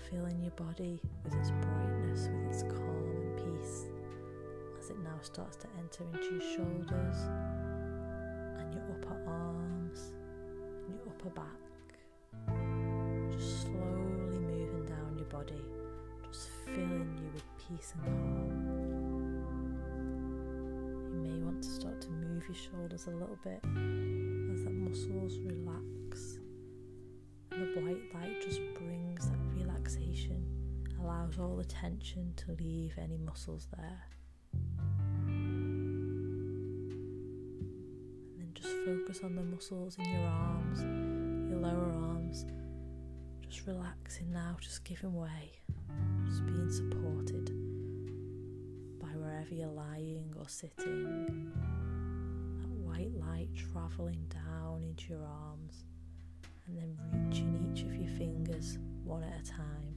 filling 0.09 0.39
your 0.41 0.51
body 0.51 1.01
with 1.25 1.33
its 1.33 1.51
brightness, 1.51 2.29
with 2.29 2.47
its 2.49 2.63
calm 2.63 3.11
and 3.11 3.35
peace, 3.35 3.89
as 4.79 4.89
it 4.89 4.99
now 5.03 5.19
starts 5.21 5.57
to 5.57 5.67
enter 5.77 6.05
into 6.13 6.31
your 6.31 6.55
shoulders 6.55 7.17
and 8.57 8.73
your 8.73 8.83
upper 8.93 9.21
arms 9.27 10.13
upper 11.21 11.41
back. 11.41 11.45
Just 13.31 13.63
slowly 13.63 14.39
moving 14.39 14.85
down 14.85 15.15
your 15.17 15.27
body, 15.27 15.61
just 16.31 16.49
filling 16.65 17.17
you 17.17 17.29
with 17.33 17.43
peace 17.57 17.93
and 17.95 18.03
calm. 18.05 19.45
You 21.11 21.17
may 21.19 21.43
want 21.43 21.61
to 21.63 21.69
start 21.69 22.01
to 22.01 22.09
move 22.09 22.43
your 22.47 22.55
shoulders 22.55 23.07
a 23.07 23.11
little 23.11 23.37
bit 23.43 23.59
as 23.63 24.63
the 24.63 24.71
muscles 24.71 25.37
relax. 25.39 26.39
And 27.51 27.75
the 27.75 27.81
white 27.81 28.13
light 28.13 28.41
just 28.41 28.61
brings 28.75 29.29
that 29.29 29.39
relaxation, 29.55 30.45
allows 31.01 31.37
all 31.37 31.55
the 31.55 31.65
tension 31.65 32.33
to 32.37 32.53
leave 32.53 32.93
any 32.97 33.17
muscles 33.17 33.67
there. 33.77 34.10
Focus 39.11 39.25
on 39.25 39.35
the 39.35 39.43
muscles 39.43 39.97
in 39.97 40.05
your 40.05 40.29
arms, 40.29 40.81
your 41.49 41.59
lower 41.59 41.91
arms, 41.91 42.45
just 43.49 43.67
relaxing 43.67 44.31
now, 44.31 44.55
just 44.61 44.85
giving 44.85 45.13
way, 45.13 45.51
just 46.25 46.45
being 46.45 46.71
supported 46.71 47.47
by 49.01 49.07
wherever 49.07 49.53
you're 49.53 49.67
lying 49.67 50.33
or 50.39 50.47
sitting. 50.47 51.51
That 52.61 52.69
white 52.69 53.11
light 53.13 53.49
traveling 53.55 54.25
down 54.29 54.83
into 54.83 55.09
your 55.09 55.25
arms 55.25 55.83
and 56.67 56.77
then 56.77 56.97
reaching 57.11 57.69
each 57.69 57.83
of 57.83 57.93
your 57.93 58.09
fingers 58.17 58.77
one 59.03 59.23
at 59.23 59.41
a 59.41 59.51
time. 59.51 59.95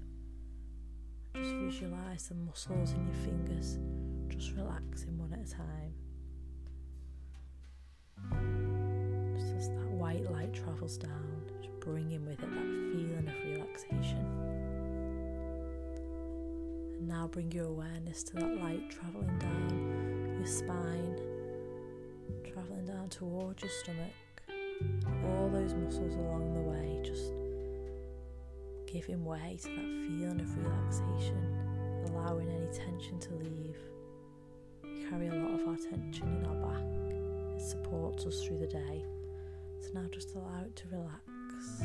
Just 1.37 1.55
visualize 1.55 2.29
the 2.29 2.35
muscles 2.35 2.93
in 2.93 3.07
your 3.07 3.17
fingers 3.17 3.79
just 4.29 4.57
relaxing 4.57 5.17
one 5.19 5.33
at 5.35 5.47
a 5.47 5.51
time. 5.53 5.95
White 10.15 10.31
light 10.31 10.55
travels 10.55 10.97
down, 10.97 11.43
bringing 11.81 12.25
with 12.25 12.41
it 12.43 12.51
that 12.51 12.93
feeling 12.93 13.29
of 13.29 13.35
relaxation. 13.51 14.27
And 16.99 17.09
now 17.09 17.27
bring 17.27 17.51
your 17.51 17.67
awareness 17.67 18.23
to 18.25 18.37
that 18.37 18.63
light 18.63 18.91
traveling 18.91 19.39
down 19.39 20.37
your 20.39 20.47
spine, 20.47 21.19
traveling 22.53 22.87
down 22.87 23.09
towards 23.09 23.63
your 23.63 23.73
stomach, 23.83 24.13
all 25.25 25.49
those 25.49 25.75
muscles 25.75 26.15
along 26.15 26.55
the 26.55 26.61
way, 26.61 27.01
just 27.03 27.33
giving 28.87 29.25
way 29.25 29.59
to 29.63 29.69
that 29.69 30.07
feeling 30.07 30.41
of 30.41 30.59
relaxation, 30.59 32.05
allowing 32.07 32.49
any 32.51 32.67
tension 32.67 33.19
to 33.19 33.35
leave. 33.35 33.77
We 34.85 35.07
carry 35.11 35.27
a 35.27 35.35
lot 35.35 35.61
of 35.61 35.67
our 35.67 35.77
tension 35.77 36.29
in 36.29 36.47
our 36.47 36.55
back, 36.55 37.61
it 37.61 37.67
supports 37.67 38.27
us 38.27 38.45
through 38.45 38.59
the 38.59 38.69
day. 38.69 39.05
Now 39.95 40.07
just 40.11 40.35
allow 40.35 40.65
it 40.67 40.75
to 40.75 40.89
relax. 40.91 41.85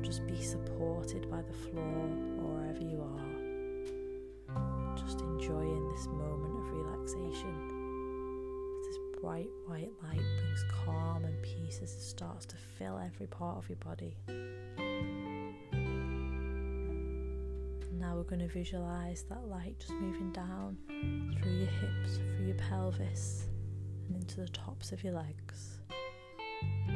Just 0.00 0.24
be 0.28 0.40
supported 0.40 1.28
by 1.28 1.42
the 1.42 1.52
floor 1.52 2.06
or 2.38 2.54
wherever 2.54 2.80
you 2.80 3.02
are. 3.02 4.94
Just 4.96 5.20
enjoying 5.20 5.88
this 5.90 6.06
moment 6.06 6.56
of 6.56 6.70
relaxation. 6.70 7.54
This 8.86 8.96
bright 9.20 9.50
white 9.66 9.90
light 10.04 10.22
brings 10.38 10.64
calm 10.84 11.24
and 11.24 11.42
peace 11.42 11.80
as 11.82 11.92
it 11.92 12.00
starts 12.00 12.46
to 12.46 12.54
fill 12.78 12.96
every 12.96 13.26
part 13.26 13.58
of 13.58 13.68
your 13.68 13.78
body. 13.78 14.14
now 17.98 18.16
we're 18.16 18.22
going 18.22 18.38
to 18.38 18.48
visualize 18.48 19.24
that 19.28 19.48
light 19.48 19.74
just 19.80 19.92
moving 19.94 20.30
down 20.32 20.78
through 21.42 21.56
your 21.58 21.66
hips, 21.66 22.18
through 22.36 22.46
your 22.46 22.56
pelvis, 22.56 23.48
and 24.06 24.16
into 24.16 24.40
the 24.40 24.48
tops 24.48 24.92
of 24.92 25.02
your 25.02 25.14
legs. 25.14 25.79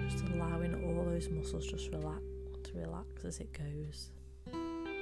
Just 0.09 0.25
allowing 0.35 0.75
all 0.85 1.05
those 1.05 1.29
muscles 1.31 1.67
just 1.67 1.91
relax 1.91 2.23
to 2.65 2.79
relax 2.79 3.25
as 3.25 3.41
it 3.41 3.53
goes. 3.53 4.11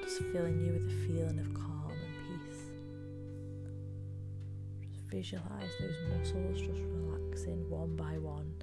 Just 0.03 0.22
filling 0.32 0.61
you 0.61 0.72
with 0.72 0.86
a 0.88 1.07
feeling 1.07 1.38
of 1.38 1.53
calm 1.55 1.90
and 1.90 2.16
peace. 2.26 2.62
Just 4.92 5.05
visualize 5.11 5.72
those 5.80 5.96
muscles 6.11 6.59
just 6.59 6.80
relaxing 6.80 7.68
one 7.68 7.96
by 7.96 8.18
one 8.18 8.55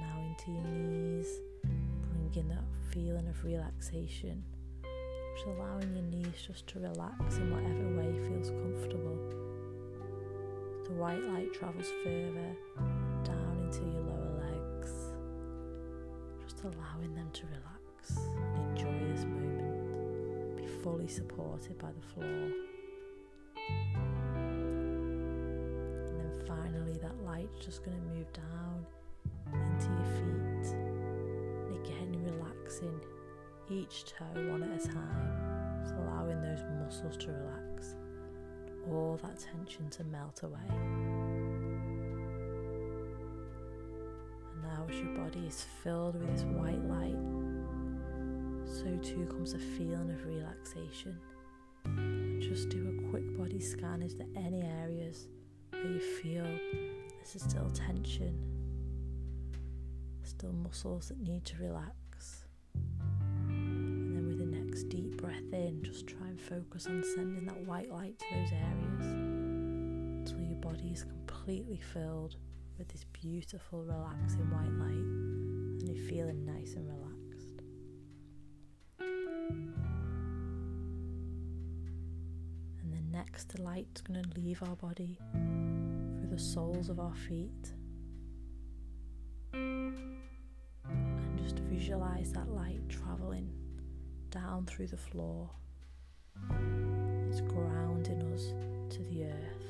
now 0.00 0.18
into 0.26 0.50
your 0.52 0.64
knees, 0.64 1.28
bringing 2.10 2.48
that 2.48 2.64
feeling 2.90 3.28
of 3.28 3.44
relaxation, 3.44 4.42
just 5.34 5.46
allowing 5.46 5.94
your 5.94 6.04
knees 6.04 6.42
just 6.46 6.66
to 6.68 6.78
relax 6.80 7.36
in 7.36 7.50
whatever 7.50 7.88
way 7.96 8.12
feels 8.28 8.50
comfortable. 8.50 9.18
The 10.84 10.92
white 10.92 11.22
light 11.24 11.52
travels 11.54 11.90
further 12.04 12.56
down 13.24 13.56
into 13.64 13.80
your 13.80 14.02
lower 14.02 14.34
legs, 14.40 14.90
just 16.44 16.62
allowing 16.64 17.14
them 17.14 17.30
to 17.32 17.46
relax 17.46 18.16
and 18.18 18.70
enjoy 18.70 18.98
this 19.14 19.24
moment, 19.24 20.56
be 20.56 20.66
fully 20.82 21.08
supported 21.08 21.78
by 21.78 21.92
the 21.92 22.02
floor. 22.14 22.50
And 26.06 26.20
then 26.20 26.32
finally, 26.46 26.98
that 27.00 27.16
light's 27.24 27.64
just 27.64 27.84
going 27.84 27.96
to 27.96 28.02
move 28.14 28.30
down 28.32 28.86
into 29.52 29.88
your 29.88 30.06
feet. 30.16 30.74
And 31.66 31.76
again, 31.84 32.10
relaxing 32.24 33.00
each 33.70 34.04
toe 34.04 34.24
one 34.50 34.62
at 34.62 34.84
a 34.84 34.88
time, 34.88 35.80
just 35.82 35.94
allowing 35.94 36.40
those 36.40 36.60
muscles 36.80 37.16
to 37.18 37.28
relax, 37.28 37.96
all 38.90 39.18
that 39.22 39.38
tension 39.38 39.88
to 39.90 40.04
melt 40.04 40.42
away. 40.42 40.58
And 44.50 44.62
now, 44.62 44.86
as 44.88 44.96
your 44.96 45.14
body 45.16 45.46
is 45.46 45.64
filled 45.82 46.14
with 46.16 46.30
this 46.32 46.42
white 46.44 46.82
light, 46.88 47.16
so 48.64 48.96
too 49.02 49.26
comes 49.26 49.54
a 49.54 49.58
feeling 49.58 50.10
of 50.10 50.24
relaxation. 50.26 51.18
Just 52.40 52.68
do 52.68 52.88
a 52.88 53.10
quick 53.10 53.36
body 53.36 53.60
scan 53.60 54.02
Is 54.02 54.14
there 54.14 54.26
any 54.36 54.62
areas 54.62 55.26
where 55.70 55.86
you 55.86 56.00
feel 56.00 56.44
there's 56.44 57.42
still 57.42 57.70
tension 57.70 58.38
still 60.24 60.52
muscles 60.52 61.08
that 61.08 61.20
need 61.20 61.44
to 61.44 61.56
relax. 61.58 62.01
Deep 65.52 65.60
breath 65.60 65.68
in, 65.68 65.82
just 65.82 66.06
try 66.06 66.26
and 66.26 66.40
focus 66.40 66.86
on 66.86 67.02
sending 67.14 67.44
that 67.46 67.60
white 67.66 67.90
light 67.90 68.18
to 68.18 68.24
those 68.34 68.52
areas 68.52 69.06
until 69.06 70.40
your 70.40 70.56
body 70.56 70.90
is 70.92 71.04
completely 71.04 71.80
filled 71.92 72.36
with 72.78 72.88
this 72.88 73.04
beautiful, 73.12 73.84
relaxing 73.84 74.50
white 74.50 74.72
light 74.78 74.90
and 74.94 75.88
you're 75.88 76.08
feeling 76.08 76.44
nice 76.44 76.74
and 76.74 76.88
relaxed. 76.88 77.62
And 82.82 82.92
then 82.92 83.10
next, 83.10 83.48
the 83.50 83.62
light's 83.62 84.00
going 84.00 84.22
to 84.22 84.40
leave 84.40 84.62
our 84.62 84.76
body 84.76 85.18
through 85.32 86.28
the 86.30 86.38
soles 86.38 86.88
of 86.88 86.98
our 87.00 87.14
feet 87.14 87.72
through 94.82 94.88
the 94.88 94.96
floor. 94.96 95.48
It's 97.30 97.40
grounding 97.42 98.20
us 98.34 98.52
to 98.90 99.02
the 99.04 99.26
earth. 99.26 99.64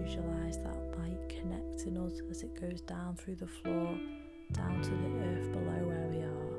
Visualize 0.00 0.56
that 0.56 0.98
light 0.98 1.28
connecting 1.28 1.98
us 1.98 2.22
as 2.30 2.44
it 2.44 2.58
goes 2.58 2.80
down 2.80 3.16
through 3.16 3.34
the 3.34 3.46
floor, 3.46 3.94
down 4.52 4.80
to 4.80 4.88
the 4.88 5.18
earth 5.26 5.52
below 5.52 5.86
where 5.86 6.08
we 6.08 6.22
are. 6.22 6.56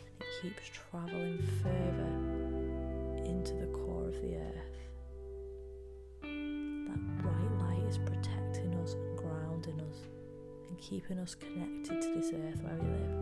And 0.00 0.18
it 0.18 0.26
keeps 0.42 0.68
traveling 0.72 1.38
further 1.62 2.14
into 3.24 3.54
the 3.54 3.66
core 3.66 4.08
of 4.08 4.20
the 4.20 4.34
earth. 4.34 4.81
Keeping 10.82 11.18
us 11.20 11.36
connected 11.36 12.02
to 12.02 12.14
this 12.14 12.32
earth 12.32 12.60
where 12.62 12.74
we 12.74 12.88
live. 12.88 13.21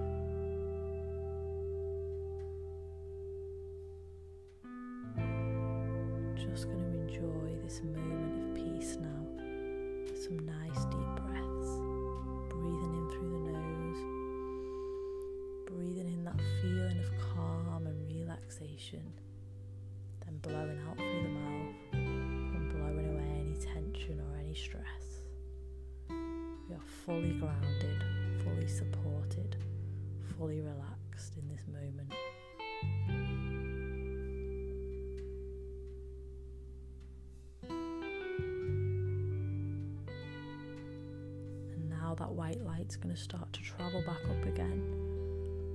Light's 42.91 42.97
going 42.97 43.15
to 43.15 43.21
start 43.21 43.53
to 43.53 43.63
travel 43.63 44.03
back 44.03 44.19
up 44.29 44.45
again, 44.47 44.83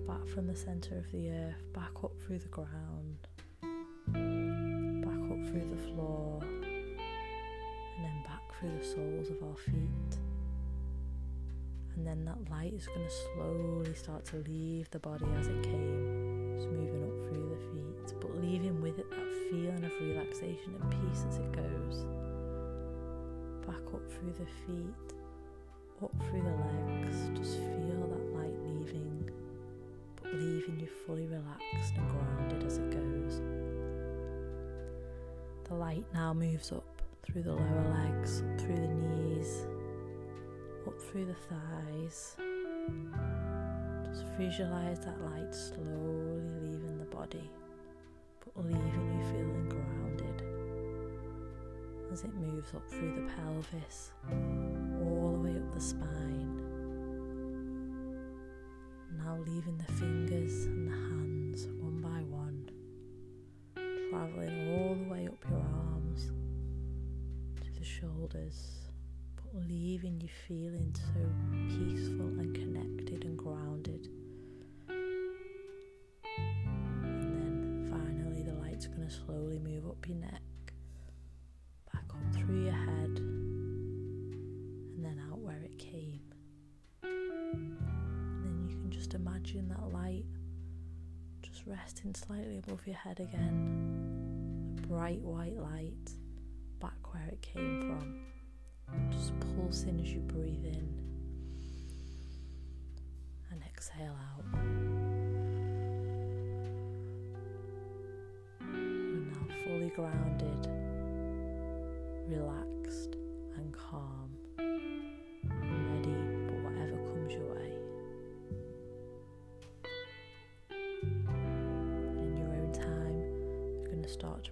back 0.05 0.27
from 0.27 0.47
the 0.47 0.55
centre 0.55 0.97
of 0.97 1.09
the 1.13 1.29
earth, 1.29 1.63
back 1.71 2.03
up 2.03 2.11
through 2.27 2.39
the 2.39 2.49
ground, 2.49 3.29
back 5.01 5.31
up 5.31 5.47
through 5.47 5.65
the 5.73 5.81
floor, 5.93 6.41
and 6.43 8.03
then 8.03 8.21
back 8.27 8.41
through 8.59 8.77
the 8.77 8.83
soles 8.83 9.29
of 9.29 9.41
our 9.47 9.55
feet. 9.55 10.19
And 11.95 12.05
then 12.05 12.25
that 12.25 12.51
light 12.51 12.73
is 12.73 12.85
going 12.87 13.07
to 13.07 13.13
slowly 13.33 13.93
start 13.93 14.25
to 14.25 14.43
leave 14.45 14.89
the 14.89 14.99
body 14.99 15.25
as 15.39 15.47
it 15.47 15.63
came, 15.63 16.51
just 16.57 16.67
moving 16.67 17.01
up 17.01 17.29
through 17.29 17.47
the 17.47 17.61
feet, 17.71 18.19
but 18.19 18.35
leaving 18.43 18.81
with 18.81 18.99
it 18.99 19.09
that 19.09 19.49
feeling 19.49 19.85
of 19.85 19.91
relaxation 20.01 20.75
and 20.81 20.91
peace 20.91 21.23
as 21.29 21.37
it 21.37 21.51
goes. 21.53 22.03
Back 23.65 23.93
up 23.93 24.03
through 24.11 24.33
the 24.33 24.45
feet, 24.67 25.14
up 26.05 26.29
through 26.29 26.41
the 26.41 26.49
legs, 26.49 27.17
just 27.37 27.57
feel 27.57 28.07
that 28.07 28.35
light 28.37 28.57
leaving, 28.63 29.29
but 30.21 30.33
leaving 30.33 30.79
you 30.79 30.87
fully 31.05 31.27
relaxed 31.27 31.95
and 31.97 32.09
grounded 32.09 32.63
as 32.65 32.77
it 32.77 32.91
goes. 32.91 33.41
The 35.67 35.75
light 35.75 36.05
now 36.13 36.33
moves 36.33 36.71
up 36.71 37.01
through 37.23 37.43
the 37.43 37.53
lower 37.53 38.07
legs, 38.07 38.41
up 38.41 38.61
through 38.61 38.75
the 38.75 38.87
knees 38.87 39.65
up 40.87 41.01
through 41.01 41.25
the 41.25 41.33
thighs. 41.33 42.35
Just 44.05 44.25
visualize 44.37 44.99
that 44.99 45.19
light 45.21 45.53
slowly 45.53 46.43
leaving 46.61 46.97
the 46.99 47.05
body, 47.05 47.49
but 48.39 48.65
leaving 48.65 49.17
you 49.17 49.25
feeling 49.31 49.67
grounded 49.69 50.43
as 52.11 52.23
it 52.23 52.33
moves 52.35 52.73
up 52.75 52.87
through 52.89 53.15
the 53.15 53.31
pelvis, 53.33 54.11
up 55.65 55.73
the 55.73 55.81
spine. 55.81 56.61
Now 59.17 59.37
leaving 59.45 59.77
the 59.77 59.91
fingers 59.93 60.65
and 60.65 60.87
the 60.87 60.91
hands 60.91 61.67
one 61.79 62.01
by 62.01 62.21
one, 62.23 62.69
traveling 64.09 64.73
all 64.73 64.95
the 64.95 65.09
way 65.09 65.27
up 65.27 65.43
your 65.49 65.59
arms 65.59 66.31
to 67.61 67.79
the 67.79 67.85
shoulders 67.85 68.89
but 69.35 69.55
leaving 69.67 70.19
you 70.21 70.29
feeling 70.47 70.93
so 70.95 71.19
peaceful 71.69 72.27
and 72.39 72.53
connected 72.53 73.23
and 73.23 73.37
grounded. 73.37 74.09
And 77.03 77.21
then 77.23 77.87
finally, 77.89 78.43
the 78.43 78.53
light's 78.53 78.87
going 78.87 79.07
to 79.07 79.13
slowly 79.13 79.59
move 79.59 79.87
up 79.87 80.07
your 80.07 80.17
neck, 80.17 80.41
that 89.53 89.93
light 89.93 90.25
just 91.41 91.63
resting 91.67 92.15
slightly 92.15 92.57
above 92.57 92.85
your 92.87 92.95
head 92.95 93.19
again. 93.19 94.75
The 94.75 94.87
bright 94.87 95.21
white 95.21 95.55
light 95.55 96.11
back 96.79 97.13
where 97.13 97.27
it 97.27 97.41
came 97.41 97.81
from. 97.81 98.21
Just 99.11 99.33
pulsing 99.55 100.01
as 100.01 100.11
you 100.11 100.19
breathe 100.21 100.65
in 100.65 100.99
and 103.51 103.61
exhale 103.63 104.17
out. 104.35 104.45
And 108.61 109.31
now 109.31 109.55
fully 109.63 109.91
grounded, 109.95 110.67
relaxed, 112.27 112.64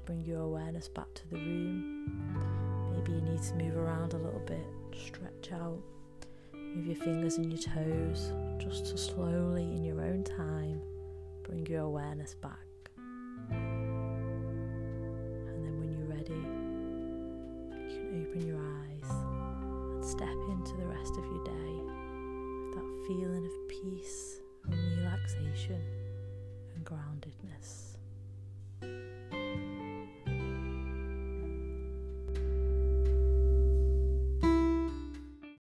bring 0.06 0.24
your 0.26 0.42
awareness 0.42 0.88
back 0.88 1.14
to 1.14 1.28
the 1.30 1.38
room. 1.38 2.92
Maybe 2.94 3.14
you 3.14 3.22
need 3.22 3.42
to 3.44 3.56
move 3.56 3.78
around 3.78 4.14
a 4.14 4.18
little 4.18 4.42
bit, 4.42 4.66
stretch 4.94 5.52
out, 5.54 5.80
move 6.54 6.86
your 6.86 6.96
fingers 6.96 7.38
and 7.38 7.52
your 7.52 7.62
toes, 7.62 8.34
just 8.58 8.88
to 8.88 8.98
slowly, 8.98 9.64
in 9.64 9.84
your 9.84 10.02
own 10.02 10.24
time, 10.24 10.82
bring 11.44 11.66
your 11.68 11.82
awareness 11.82 12.36
back. 12.36 12.63